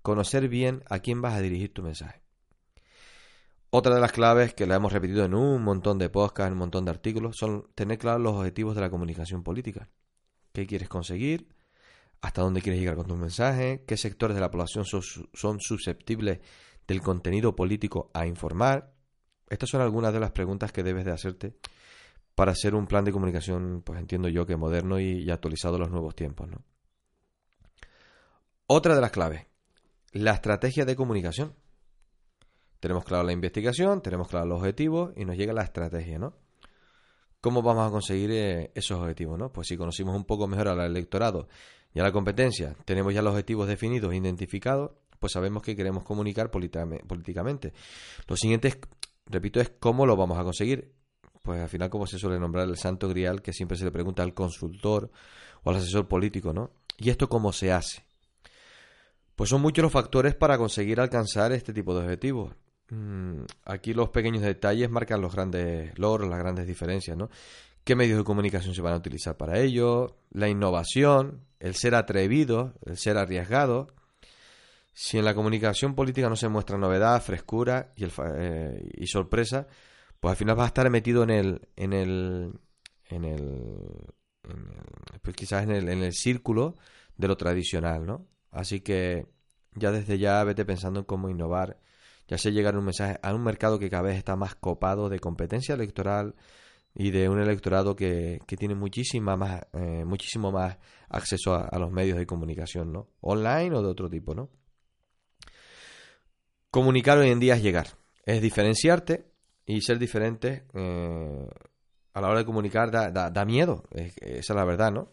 Conocer 0.00 0.48
bien 0.48 0.82
a 0.88 1.00
quién 1.00 1.20
vas 1.20 1.34
a 1.34 1.40
dirigir 1.40 1.74
tu 1.74 1.82
mensaje. 1.82 2.22
Otra 3.70 3.94
de 3.94 4.00
las 4.00 4.12
claves 4.12 4.54
que 4.54 4.66
la 4.66 4.76
hemos 4.76 4.94
repetido 4.94 5.22
en 5.26 5.34
un 5.34 5.62
montón 5.62 5.98
de 5.98 6.08
podcasts, 6.08 6.46
en 6.46 6.54
un 6.54 6.60
montón 6.60 6.86
de 6.86 6.90
artículos, 6.90 7.36
son 7.36 7.68
tener 7.74 7.98
claros 7.98 8.22
los 8.22 8.34
objetivos 8.34 8.74
de 8.74 8.80
la 8.80 8.88
comunicación 8.88 9.42
política. 9.42 9.90
¿Qué 10.52 10.66
quieres 10.66 10.88
conseguir? 10.88 11.48
¿Hasta 12.22 12.40
dónde 12.40 12.62
quieres 12.62 12.80
llegar 12.80 12.96
con 12.96 13.06
tu 13.06 13.16
mensaje? 13.16 13.84
¿Qué 13.86 13.98
sectores 13.98 14.34
de 14.34 14.40
la 14.40 14.50
población 14.50 14.86
son, 14.86 15.60
susceptibles 15.60 16.40
del 16.86 17.02
contenido 17.02 17.54
político 17.54 18.10
a 18.14 18.26
informar? 18.26 18.94
Estas 19.50 19.68
son 19.68 19.82
algunas 19.82 20.14
de 20.14 20.20
las 20.20 20.30
preguntas 20.30 20.72
que 20.72 20.82
debes 20.82 21.04
de 21.04 21.12
hacerte 21.12 21.58
para 22.34 22.52
hacer 22.52 22.74
un 22.74 22.86
plan 22.86 23.04
de 23.04 23.12
comunicación, 23.12 23.82
pues 23.84 24.00
entiendo 24.00 24.30
yo 24.30 24.46
que 24.46 24.56
moderno 24.56 24.98
y, 24.98 25.30
actualizado 25.30 25.76
a 25.76 25.80
los 25.80 25.90
nuevos 25.90 26.14
tiempos, 26.14 26.48
¿no? 26.48 26.64
Otra 28.70 28.94
de 28.94 29.00
las 29.00 29.12
claves, 29.12 29.46
la 30.12 30.32
estrategia 30.32 30.84
de 30.84 30.94
comunicación. 30.94 31.54
Tenemos 32.80 33.02
claro 33.02 33.24
la 33.24 33.32
investigación, 33.32 34.02
tenemos 34.02 34.28
claro 34.28 34.44
los 34.44 34.58
objetivos 34.58 35.14
y 35.16 35.24
nos 35.24 35.38
llega 35.38 35.54
la 35.54 35.62
estrategia, 35.62 36.18
¿no? 36.18 36.34
¿Cómo 37.40 37.62
vamos 37.62 37.88
a 37.88 37.90
conseguir 37.90 38.30
eh, 38.30 38.70
esos 38.74 39.00
objetivos, 39.00 39.38
no? 39.38 39.50
Pues 39.50 39.68
si 39.68 39.78
conocimos 39.78 40.14
un 40.14 40.26
poco 40.26 40.46
mejor 40.46 40.68
al 40.68 40.80
electorado 40.80 41.48
y 41.94 42.00
a 42.00 42.02
la 42.02 42.12
competencia, 42.12 42.76
tenemos 42.84 43.14
ya 43.14 43.22
los 43.22 43.30
objetivos 43.32 43.68
definidos, 43.68 44.12
e 44.12 44.16
identificados, 44.18 44.90
pues 45.18 45.32
sabemos 45.32 45.62
que 45.62 45.74
queremos 45.74 46.04
comunicar 46.04 46.50
políticamente. 46.50 47.72
Lo 48.26 48.36
siguiente, 48.36 48.78
repito, 49.24 49.62
es 49.62 49.70
cómo 49.80 50.04
lo 50.04 50.14
vamos 50.14 50.38
a 50.38 50.44
conseguir. 50.44 50.92
Pues 51.42 51.62
al 51.62 51.70
final, 51.70 51.88
como 51.88 52.06
se 52.06 52.18
suele 52.18 52.38
nombrar 52.38 52.68
el 52.68 52.76
santo 52.76 53.08
grial, 53.08 53.40
que 53.40 53.54
siempre 53.54 53.78
se 53.78 53.86
le 53.86 53.92
pregunta 53.92 54.22
al 54.22 54.34
consultor 54.34 55.10
o 55.62 55.70
al 55.70 55.76
asesor 55.76 56.06
político, 56.06 56.52
¿no? 56.52 56.70
¿Y 56.98 57.08
esto 57.08 57.30
cómo 57.30 57.54
se 57.54 57.72
hace? 57.72 58.07
Pues 59.38 59.50
son 59.50 59.62
muchos 59.62 59.84
los 59.84 59.92
factores 59.92 60.34
para 60.34 60.58
conseguir 60.58 60.98
alcanzar 60.98 61.52
este 61.52 61.72
tipo 61.72 61.94
de 61.94 62.02
objetivos. 62.04 62.56
Mm, 62.90 63.42
aquí 63.66 63.94
los 63.94 64.08
pequeños 64.08 64.42
detalles 64.42 64.90
marcan 64.90 65.20
los 65.20 65.32
grandes 65.32 65.96
logros, 65.96 66.28
las 66.28 66.40
grandes 66.40 66.66
diferencias, 66.66 67.16
¿no? 67.16 67.30
¿Qué 67.84 67.94
medios 67.94 68.18
de 68.18 68.24
comunicación 68.24 68.74
se 68.74 68.82
van 68.82 68.94
a 68.94 68.96
utilizar 68.96 69.36
para 69.36 69.60
ello? 69.60 70.16
La 70.30 70.48
innovación, 70.48 71.44
el 71.60 71.76
ser 71.76 71.94
atrevido, 71.94 72.74
el 72.84 72.96
ser 72.96 73.16
arriesgado. 73.16 73.94
Si 74.92 75.18
en 75.18 75.24
la 75.24 75.36
comunicación 75.36 75.94
política 75.94 76.28
no 76.28 76.34
se 76.34 76.48
muestra 76.48 76.76
novedad, 76.76 77.22
frescura 77.22 77.92
y, 77.94 78.06
eh, 78.06 79.06
sorpresa, 79.06 79.68
pues 80.18 80.32
al 80.32 80.36
final 80.36 80.56
vas 80.56 80.64
a 80.64 80.68
estar 80.68 80.90
metido 80.90 81.22
en 81.22 81.30
el, 81.30 81.68
en 81.76 81.92
el, 81.92 82.54
en 83.08 83.24
el, 83.24 83.44
pues 85.22 85.36
quizás 85.36 85.62
en 85.62 85.70
el, 85.70 85.88
en 85.88 86.02
el 86.02 86.12
círculo 86.12 86.74
de 87.16 87.28
lo 87.28 87.36
tradicional, 87.36 88.04
¿no? 88.04 88.26
Así 88.58 88.80
que 88.80 89.28
ya 89.76 89.92
desde 89.92 90.18
ya 90.18 90.42
vete 90.42 90.64
pensando 90.64 90.98
en 90.98 91.06
cómo 91.06 91.30
innovar, 91.30 91.78
ya 92.26 92.38
sé 92.38 92.50
llegar 92.50 92.76
un 92.76 92.84
mensaje 92.84 93.20
a 93.22 93.32
un 93.32 93.44
mercado 93.44 93.78
que 93.78 93.88
cada 93.88 94.02
vez 94.02 94.16
está 94.18 94.34
más 94.34 94.56
copado 94.56 95.08
de 95.08 95.20
competencia 95.20 95.76
electoral 95.76 96.34
y 96.92 97.12
de 97.12 97.28
un 97.28 97.40
electorado 97.40 97.94
que, 97.94 98.40
que 98.48 98.56
tiene 98.56 98.74
muchísima 98.74 99.36
más, 99.36 99.62
eh, 99.74 100.04
muchísimo 100.04 100.50
más 100.50 100.76
acceso 101.08 101.54
a, 101.54 101.78
los 101.78 101.92
medios 101.92 102.18
de 102.18 102.26
comunicación, 102.26 102.92
¿no? 102.92 103.06
Online 103.20 103.76
o 103.76 103.82
de 103.82 103.88
otro 103.88 104.10
tipo, 104.10 104.34
¿no? 104.34 104.50
Comunicar 106.72 107.16
hoy 107.18 107.30
en 107.30 107.38
día 107.38 107.54
es 107.54 107.62
llegar, 107.62 107.86
es 108.24 108.42
diferenciarte 108.42 109.30
y 109.66 109.82
ser 109.82 110.00
diferente 110.00 110.64
eh, 110.74 111.48
a 112.12 112.20
la 112.20 112.28
hora 112.28 112.40
de 112.40 112.44
comunicar 112.44 112.90
da, 112.90 113.30
da, 113.30 113.44
miedo, 113.44 113.84
esa 113.92 114.12
es 114.20 114.50
la 114.50 114.64
verdad, 114.64 114.90
¿no? 114.90 115.12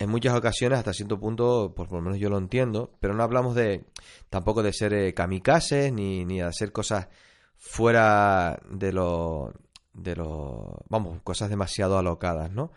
En 0.00 0.08
muchas 0.08 0.34
ocasiones, 0.34 0.78
hasta 0.78 0.94
cierto 0.94 1.20
punto, 1.20 1.74
por 1.76 1.92
lo 1.92 2.00
menos 2.00 2.18
yo 2.18 2.30
lo 2.30 2.38
entiendo, 2.38 2.90
pero 3.00 3.14
no 3.14 3.22
hablamos 3.22 3.54
de 3.54 3.84
tampoco 4.30 4.62
de 4.62 4.72
ser 4.72 4.94
eh, 4.94 5.12
kamikazes 5.12 5.92
ni, 5.92 6.24
ni 6.24 6.38
de 6.38 6.44
hacer 6.44 6.72
cosas 6.72 7.08
fuera 7.54 8.58
de 8.70 8.92
lo, 8.92 9.52
de 9.92 10.16
lo, 10.16 10.78
vamos, 10.88 11.20
cosas 11.22 11.50
demasiado 11.50 11.98
alocadas, 11.98 12.50
¿no? 12.50 12.72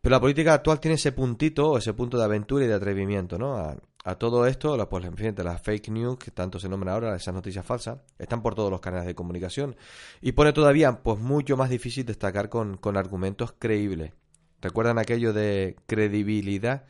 Pero 0.00 0.16
la 0.16 0.20
política 0.20 0.54
actual 0.54 0.80
tiene 0.80 0.96
ese 0.96 1.12
puntito, 1.12 1.78
ese 1.78 1.94
punto 1.94 2.18
de 2.18 2.24
aventura 2.24 2.64
y 2.64 2.68
de 2.68 2.74
atrevimiento, 2.74 3.38
¿no? 3.38 3.56
A, 3.56 4.14
todo 4.16 4.46
esto, 4.46 4.76
la, 4.76 4.88
pues, 4.88 5.06
fíjate, 5.14 5.44
las 5.44 5.62
fake 5.62 5.90
news, 5.90 6.18
que 6.18 6.32
tanto 6.32 6.58
se 6.58 6.68
nombra 6.68 6.94
ahora, 6.94 7.14
esas 7.14 7.34
noticias 7.34 7.64
falsas, 7.64 7.98
están 8.18 8.42
por 8.42 8.56
todos 8.56 8.70
los 8.70 8.80
canales 8.80 9.06
de 9.06 9.14
comunicación 9.14 9.76
y 10.20 10.32
pone 10.32 10.52
todavía, 10.52 11.02
pues, 11.02 11.20
mucho 11.20 11.56
más 11.56 11.70
difícil 11.70 12.04
destacar 12.06 12.48
con, 12.48 12.76
con 12.78 12.96
argumentos 12.96 13.54
creíbles. 13.58 14.14
¿Recuerdan 14.60 14.98
aquello 14.98 15.32
de 15.32 15.76
credibilidad? 15.86 16.84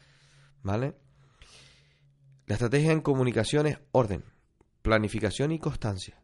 ¿Vale? 0.62 0.94
La 2.46 2.54
estrategia 2.54 2.92
en 2.92 3.00
comunicación 3.00 3.66
es 3.66 3.78
orden, 3.92 4.24
planificación 4.82 5.52
y 5.52 5.58
constancia. 5.58 6.20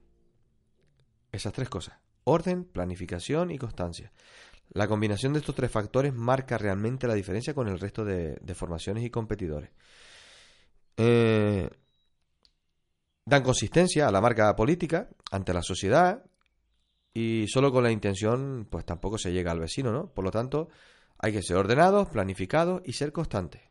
Esas 1.31 1.53
tres 1.53 1.69
cosas. 1.69 1.99
Orden, 2.25 2.65
planificación 2.65 3.51
y 3.53 3.59
constancia. 3.59 4.13
La 4.71 4.89
combinación 4.89 5.33
de 5.33 5.39
estos 5.39 5.55
tres 5.55 5.71
factores 5.71 6.13
marca 6.13 6.59
realmente 6.59 7.07
la 7.07 7.15
diferencia 7.15 7.55
con 7.55 7.69
el 7.69 7.79
resto 7.79 8.05
de, 8.05 8.55
formaciones 8.55 9.05
y 9.05 9.11
competidores. 9.11 9.71
Eh, 10.97 11.71
dan 13.25 13.43
consistencia 13.43 14.09
a 14.09 14.11
la 14.11 14.21
marca 14.21 14.55
política 14.57 15.09
ante 15.31 15.53
la 15.55 15.63
sociedad 15.63 16.25
y 17.13 17.47
solo 17.49 17.71
con 17.71 17.85
la 17.85 17.91
intención 17.91 18.67
pues 18.71 18.85
tampoco 18.85 19.19
se 19.19 19.33
llega 19.33 19.53
al 19.53 19.61
vecino, 19.61 19.93
¿no? 19.93 20.13
Por 20.13 20.25
lo 20.25 20.31
tanto, 20.31 20.69
hay 21.19 21.33
que 21.33 21.43
ser 21.43 21.57
ordenados, 21.57 22.09
planificados 22.09 22.83
y 22.85 22.93
ser 22.93 23.13
constantes. 23.13 23.63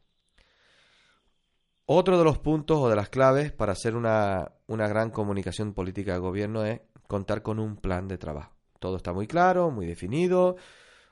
Otro 1.86 2.18
de 2.18 2.24
los 2.24 2.40
puntos 2.40 2.80
o 2.80 2.90
de 2.90 2.96
las 2.96 3.10
claves 3.10 3.52
para 3.52 3.74
hacer 3.74 3.96
una, 3.96 4.54
una 4.68 4.88
gran 4.88 5.12
comunicación 5.12 5.74
política 5.74 6.14
de 6.14 6.20
gobierno 6.20 6.66
es 6.66 6.82
contar 7.08 7.44
con 7.44 7.60
un 7.60 7.78
plan 7.78 8.08
de 8.08 8.18
trabajo. 8.18 8.56
Todo 8.80 8.98
está 8.98 9.14
muy 9.14 9.28
claro, 9.28 9.70
muy 9.70 9.86
definido, 9.86 10.56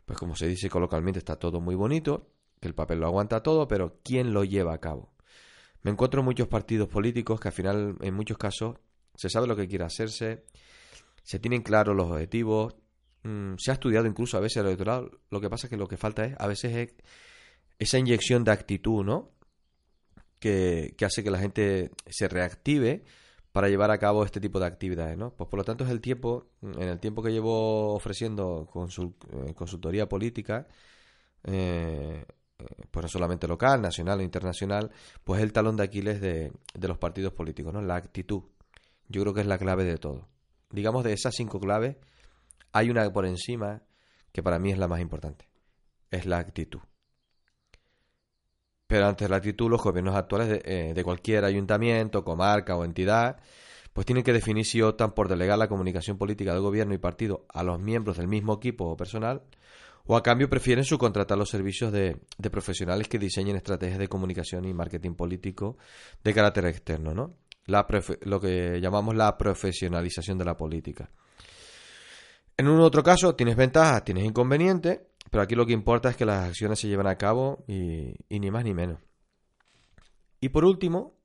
pues 0.06 0.17
como 0.17 0.36
se 0.36 0.48
dice 0.48 0.69
coloquialmente 0.69 1.19
está 1.19 1.36
todo 1.38 1.62
muy 1.62 1.76
bonito, 1.76 2.28
que 2.60 2.67
el 2.67 2.76
papel 2.76 3.00
lo 3.00 3.08
aguanta 3.08 3.43
todo, 3.43 3.67
pero 3.67 4.00
¿quién 4.04 4.34
lo 4.34 4.43
lleva 4.43 4.74
a 4.74 4.80
cabo? 4.80 5.13
Me 5.84 5.91
encuentro 5.91 6.22
en 6.22 6.26
muchos 6.26 6.48
partidos 6.48 6.88
políticos 6.88 7.39
que 7.39 7.50
al 7.50 7.54
final, 7.54 7.98
en 8.02 8.13
muchos 8.13 8.38
casos, 8.38 8.78
se 9.15 9.30
sabe 9.30 9.48
lo 9.48 9.56
que 9.56 9.67
quiere 9.67 9.84
hacerse, 9.84 10.46
se 11.24 11.39
tienen 11.39 11.62
claros 11.62 11.96
los 11.96 12.10
objetivos, 12.10 12.76
Mm, 13.24 13.56
se 13.58 13.72
ha 13.72 13.76
estudiado 13.76 14.06
incluso 14.06 14.38
a 14.38 14.42
veces 14.42 14.58
el 14.58 14.68
electorado. 14.68 15.10
Lo 15.30 15.40
que 15.42 15.50
pasa 15.50 15.68
es 15.68 15.70
que 15.70 15.78
lo 15.78 15.88
que 15.88 15.98
falta 15.98 16.26
es, 16.26 16.36
a 16.38 16.48
veces, 16.48 16.76
es 16.76 16.94
esa 17.80 17.98
inyección 17.98 18.44
de 18.44 18.52
actitud, 18.52 19.04
¿no? 19.04 19.32
Que, 20.40 20.96
hace 21.06 21.24
que 21.24 21.32
la 21.32 21.40
gente 21.40 21.92
se 22.08 22.28
reactive 22.28 23.04
para 23.54 23.70
llevar 23.70 23.92
a 23.92 23.98
cabo 23.98 24.26
este 24.26 24.42
tipo 24.42 24.60
de 24.60 24.66
actividades, 24.66 25.18
¿no? 25.18 25.34
Pues 25.36 25.50
por 25.50 25.58
lo 25.58 25.64
tanto 25.64 25.86
es 25.86 25.90
el 25.90 26.02
tiempo, 26.02 26.48
en 26.62 26.90
el 26.90 27.00
tiempo 27.00 27.24
que 27.24 27.32
llevo 27.32 27.94
ofreciendo 27.94 28.68
eh, 29.32 29.54
consultoría 29.54 30.10
política, 30.10 30.68
eh, 31.44 32.26
eh, 32.60 32.66
pues 32.92 33.04
no 33.04 33.10
solamente 33.10 33.48
local, 33.48 33.82
nacional 33.82 34.20
o 34.20 34.24
internacional, 34.24 34.92
pues 35.24 35.42
el 35.42 35.54
talón 35.54 35.78
de 35.78 35.84
Aquiles 35.84 36.20
de, 36.20 36.52
de 36.74 36.88
los 36.88 36.98
partidos 36.98 37.34
políticos, 37.34 37.74
¿no? 37.74 37.82
La 37.82 37.96
actitud. 37.96 38.44
Yo 39.08 39.22
creo 39.22 39.34
que 39.34 39.42
es 39.42 39.48
la 39.48 39.58
clave 39.58 39.86
de 39.86 39.98
todo. 39.98 40.28
Digamos 40.72 41.04
de 41.04 41.14
esas 41.14 41.36
cinco 41.36 41.60
claves, 41.60 41.98
hay 42.74 42.90
una 42.90 43.12
por 43.14 43.26
encima 43.26 43.82
que 44.32 44.44
para 44.44 44.60
mí 44.60 44.72
es 44.72 44.78
la 44.78 44.88
más 44.88 45.00
importante. 45.00 45.48
Es 46.12 46.26
la 46.26 46.40
actitud. 46.40 46.82
Pero 48.88 49.08
antes 49.08 49.26
de 49.26 49.30
la 49.30 49.38
actitud, 49.38 49.70
los 49.70 49.82
gobiernos 49.82 50.16
actuales 50.16 50.50
de, 50.50 50.62
eh, 50.66 50.94
de, 50.94 51.04
cualquier 51.04 51.46
ayuntamiento, 51.46 52.24
comarca 52.24 52.76
o 52.76 52.84
entidad, 52.84 53.38
pues 53.94 54.06
tienen 54.06 54.24
que 54.24 54.34
definir 54.34 54.66
si 54.66 54.82
optan 54.82 55.14
por 55.14 55.30
delegar 55.30 55.58
la 55.58 55.68
comunicación 55.68 56.18
política 56.18 56.52
del 56.52 56.62
gobierno 56.62 56.94
y 56.94 56.98
partido 56.98 57.46
a 57.50 57.64
los 57.64 57.80
miembros 57.80 58.18
del 58.18 58.28
mismo 58.28 58.54
equipo 58.56 58.86
o 58.86 58.98
personal, 58.98 59.44
o 60.06 60.18
a 60.18 60.24
cambio 60.24 60.50
prefieren 60.50 60.84
subcontratar 60.84 61.38
los 61.38 61.50
servicios 61.50 61.92
de, 61.92 62.20
profesionales 62.52 63.08
que 63.08 63.20
diseñen 63.20 63.56
estrategias 63.56 64.00
de 64.00 64.08
comunicación 64.08 64.66
y 64.66 64.74
marketing 64.74 65.14
político 65.14 65.78
de 66.24 66.34
carácter 66.34 66.66
externo, 66.66 67.14
¿no? 67.14 67.38
Lo 67.66 68.42
que 68.42 68.80
llamamos 68.82 69.16
la 69.16 69.38
profesionalización 69.38 70.38
de 70.38 70.46
la 70.46 70.58
política. 70.58 71.10
En 72.58 72.68
un 72.68 72.80
otro 72.82 73.04
caso 73.04 73.36
tienes 73.36 73.56
ventajas, 73.56 74.04
tienes 74.04 74.26
inconvenientes, 74.26 75.02
pero 75.32 75.42
aquí 75.44 75.56
lo 75.56 75.66
que 75.66 75.74
importa 75.74 76.10
es 76.10 76.16
que 76.16 76.26
las 76.26 76.50
acciones 76.50 76.80
se 76.80 76.88
lleven 76.88 77.08
a 77.08 77.18
cabo 77.18 77.63
y, 77.68 78.13
ni 78.30 78.52
más 78.52 78.63
ni 78.63 78.74
menos. 78.74 79.00
Y 80.39 80.50
por 80.50 80.66
último, 80.66 81.18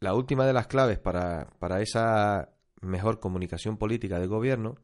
la 0.00 0.14
última 0.14 0.46
de 0.46 0.52
las 0.54 0.66
claves 0.66 0.98
para, 0.98 1.50
para 1.58 1.82
esa 1.82 2.54
mejor 2.80 3.20
comunicación 3.20 3.76
política 3.76 4.18
del 4.18 4.28
gobierno, 4.28 4.76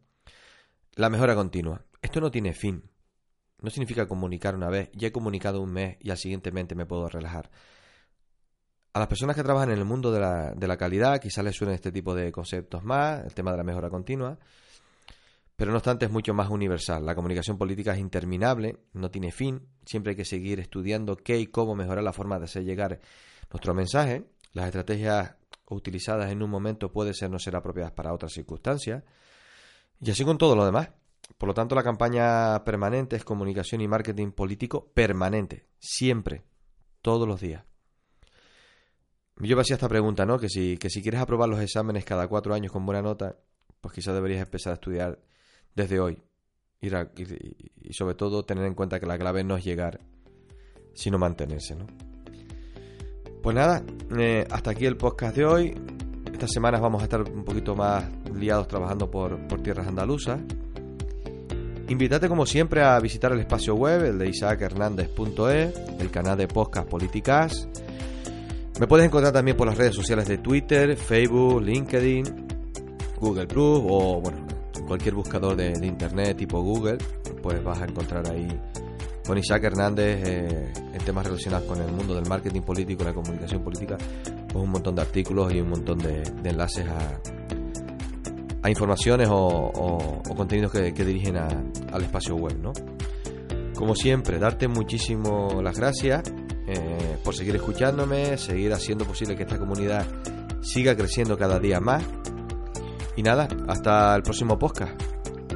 la 0.95 1.09
mejora 1.09 1.35
continua. 1.35 1.85
Esto 2.03 2.21
no 2.21 2.31
tiene 2.31 2.53
fin. 2.53 2.91
No 3.63 3.71
significa 3.71 4.07
comunicar 4.07 4.55
una 4.55 4.69
vez, 4.69 4.91
ya 4.93 5.09
he 5.09 5.13
comunicado 5.13 5.63
un 5.63 5.73
mes 5.73 5.97
y 6.01 6.11
al 6.11 6.19
siguiente 6.19 6.53
mes 6.53 6.67
me 6.77 6.85
puedo 6.85 7.09
relajar. 7.09 7.51
A 8.93 8.99
las 8.99 9.09
personas 9.09 9.37
que 9.37 9.43
trabajan 9.43 9.71
en 9.71 9.79
el 9.79 9.85
mundo 9.85 10.13
de 10.13 10.21
la, 10.21 10.53
de 10.55 10.69
la 10.69 10.77
calidad 10.77 11.21
quizás 11.21 11.45
les 11.45 11.57
suenen 11.57 11.75
este 11.75 11.93
tipo 11.93 12.15
de 12.15 12.33
conceptos 12.33 12.85
más, 12.85 13.25
el 13.25 13.35
tema 13.35 13.53
de 13.53 13.57
la 13.57 13.65
mejora 13.65 13.89
continua, 13.89 14.39
pero 15.57 15.71
no 15.71 15.79
obstante 15.79 16.05
es 16.05 16.13
mucho 16.13 16.35
más 16.35 16.51
universal. 16.51 17.05
La 17.05 17.15
comunicación 17.15 17.57
política 17.57 17.95
es 17.95 17.99
interminable, 17.99 18.79
no 18.93 19.11
tiene 19.11 19.33
fin, 19.33 19.67
siempre 19.85 20.11
hay 20.11 20.17
que 20.17 20.25
seguir 20.25 20.61
estudiando 20.61 21.17
qué 21.17 21.39
y 21.39 21.47
cómo 21.47 21.75
mejorar 21.75 22.05
la 22.05 22.13
forma 22.13 22.39
de 22.39 22.45
hacer 22.45 22.65
llegar 22.65 23.01
nuestro 23.51 23.75
mensaje. 23.75 24.25
Las 24.53 24.67
estrategias 24.67 25.35
utilizadas 25.69 26.31
en 26.31 26.43
un 26.43 26.51
momento 26.51 26.93
pueden 26.93 27.15
ser 27.15 27.31
no 27.31 27.39
ser 27.39 27.57
apropiadas 27.57 27.93
para 27.93 28.13
otras 28.13 28.33
circunstancias. 28.33 29.03
Y 30.01 30.11
así 30.11 30.25
con 30.25 30.37
todo 30.37 30.55
lo 30.55 30.65
demás. 30.65 30.91
Por 31.39 31.49
lo 31.49 31.55
tanto, 31.55 31.75
la 31.75 31.83
campaña 31.83 32.63
permanente 32.65 33.17
es 33.17 33.25
comunicación 33.25 33.81
y 33.81 33.89
marketing 33.89 34.31
político 34.31 34.93
permanente, 34.95 35.67
siempre, 35.79 36.45
todos 37.03 37.27
los 37.27 37.41
días. 37.41 37.65
Yo 39.39 39.57
me 39.57 39.63
hacía 39.63 39.75
esta 39.75 39.89
pregunta, 39.89 40.25
¿no? 40.25 40.39
Que 40.39 40.49
si, 40.49 40.79
que 40.79 40.89
si 40.89 41.03
quieres 41.03 41.21
aprobar 41.21 41.49
los 41.49 41.61
exámenes 41.61 42.05
cada 42.05 42.29
cuatro 42.29 42.55
años 42.55 42.73
con 42.73 42.87
buena 42.87 43.03
nota, 43.03 43.37
pues 43.81 43.93
quizás 43.95 44.15
deberías 44.15 44.41
empezar 44.41 44.73
a 44.73 44.75
estudiar 44.75 45.19
desde 45.77 46.01
hoy. 46.01 46.23
Y, 46.81 46.91
sobre 47.93 48.15
todo 48.15 48.45
tener 48.45 48.65
en 48.65 48.75
cuenta 48.75 48.99
que 48.99 49.07
la 49.07 49.19
clave 49.19 49.45
no 49.45 49.57
es 49.57 49.65
llegar, 49.65 50.01
sino 50.95 51.19
mantenerse, 51.19 51.77
¿no? 51.77 51.87
Pues 53.43 53.55
nada, 53.55 53.85
eh, 54.19 54.47
hasta 54.51 54.71
aquí 54.73 54.87
el 54.87 54.97
podcast 54.97 55.37
de 55.37 55.45
hoy. 55.45 55.75
Estas 56.33 56.51
semanas 56.51 56.81
vamos 56.81 57.01
a 57.01 57.05
estar 57.05 57.23
un 57.23 57.45
poquito 57.45 57.77
más 57.77 58.05
liados 58.35 58.67
trabajando 58.67 59.11
por, 59.11 59.47
por 59.47 59.63
tierras 59.63 59.87
andaluzas. 59.87 60.41
Invítate 61.89 62.29
como 62.29 62.45
siempre 62.47 62.83
a 62.83 62.99
visitar 62.99 63.31
el 63.33 63.39
espacio 63.39 63.75
web, 63.77 64.05
el 64.05 64.19
de 64.19 64.29
isaachernández.es, 64.29 66.01
el 66.01 66.11
canal 66.11 66.37
de 66.37 66.49
podcast 66.49 66.89
Políticas. 66.89 67.69
Me 68.81 68.87
puedes 68.89 69.07
encontrar 69.07 69.33
también 69.33 69.57
por 69.57 69.69
las 69.69 69.79
redes 69.79 69.95
sociales 69.95 70.27
de 70.27 70.39
Twitter, 70.39 70.97
Facebook, 70.97 71.63
LinkedIn, 71.63 72.25
Google 73.21 73.47
Plus 73.47 73.83
o 73.89 74.21
bueno, 74.21 74.46
cualquier 74.87 75.15
buscador 75.15 75.57
de, 75.57 75.73
internet 75.87 76.37
tipo 76.37 76.61
Google, 76.63 76.99
pues 77.43 77.63
vas 77.63 77.81
a 77.81 77.85
encontrar 77.85 78.29
ahí 78.31 78.49
con 79.27 79.37
Isaac 79.37 79.65
Hernández 79.65 80.23
eh, 80.25 80.73
en 80.93 81.05
temas 81.05 81.27
relacionados 81.27 81.67
con 81.67 81.81
el 81.81 81.93
mundo 81.93 82.15
del 82.15 82.27
marketing 82.29 82.63
político, 82.63 83.05
la 83.05 83.13
comunicación 83.13 83.63
política, 83.63 83.97
pues 83.99 84.65
un 84.65 84.71
montón 84.71 84.95
de 84.95 85.03
artículos 85.03 85.53
y 85.53 85.61
un 85.61 85.71
montón 85.71 85.99
de 85.99 86.23
enlaces 86.45 86.87
a, 86.87 87.21
a 88.67 88.69
informaciones 88.71 89.29
o, 89.31 90.23
contenidos 90.37 90.73
que, 90.73 91.05
dirigen 91.05 91.37
al 91.37 92.03
espacio 92.03 92.35
web, 92.35 92.59
¿no? 92.61 92.73
Como 93.77 93.95
siempre, 93.95 94.41
darte 94.41 94.67
muchísimo 94.67 95.61
las 95.63 95.79
gracias 95.79 96.25
eh, 96.67 97.17
por 97.23 97.33
seguir 97.33 97.55
escuchándome, 97.55 98.37
seguir 98.37 98.73
haciendo 98.73 99.05
posible 99.05 99.37
que 99.37 99.45
esta 99.45 99.57
comunidad 99.57 100.05
siga 100.63 100.97
creciendo 100.97 101.39
cada 101.39 101.61
día 101.61 101.79
más. 101.79 102.03
Y 103.17 103.23
nada, 103.23 103.49
hasta 103.67 104.15
el 104.15 104.23
próximo 104.23 104.59
podcast. 104.59 105.03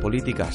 Políticas. 0.00 0.54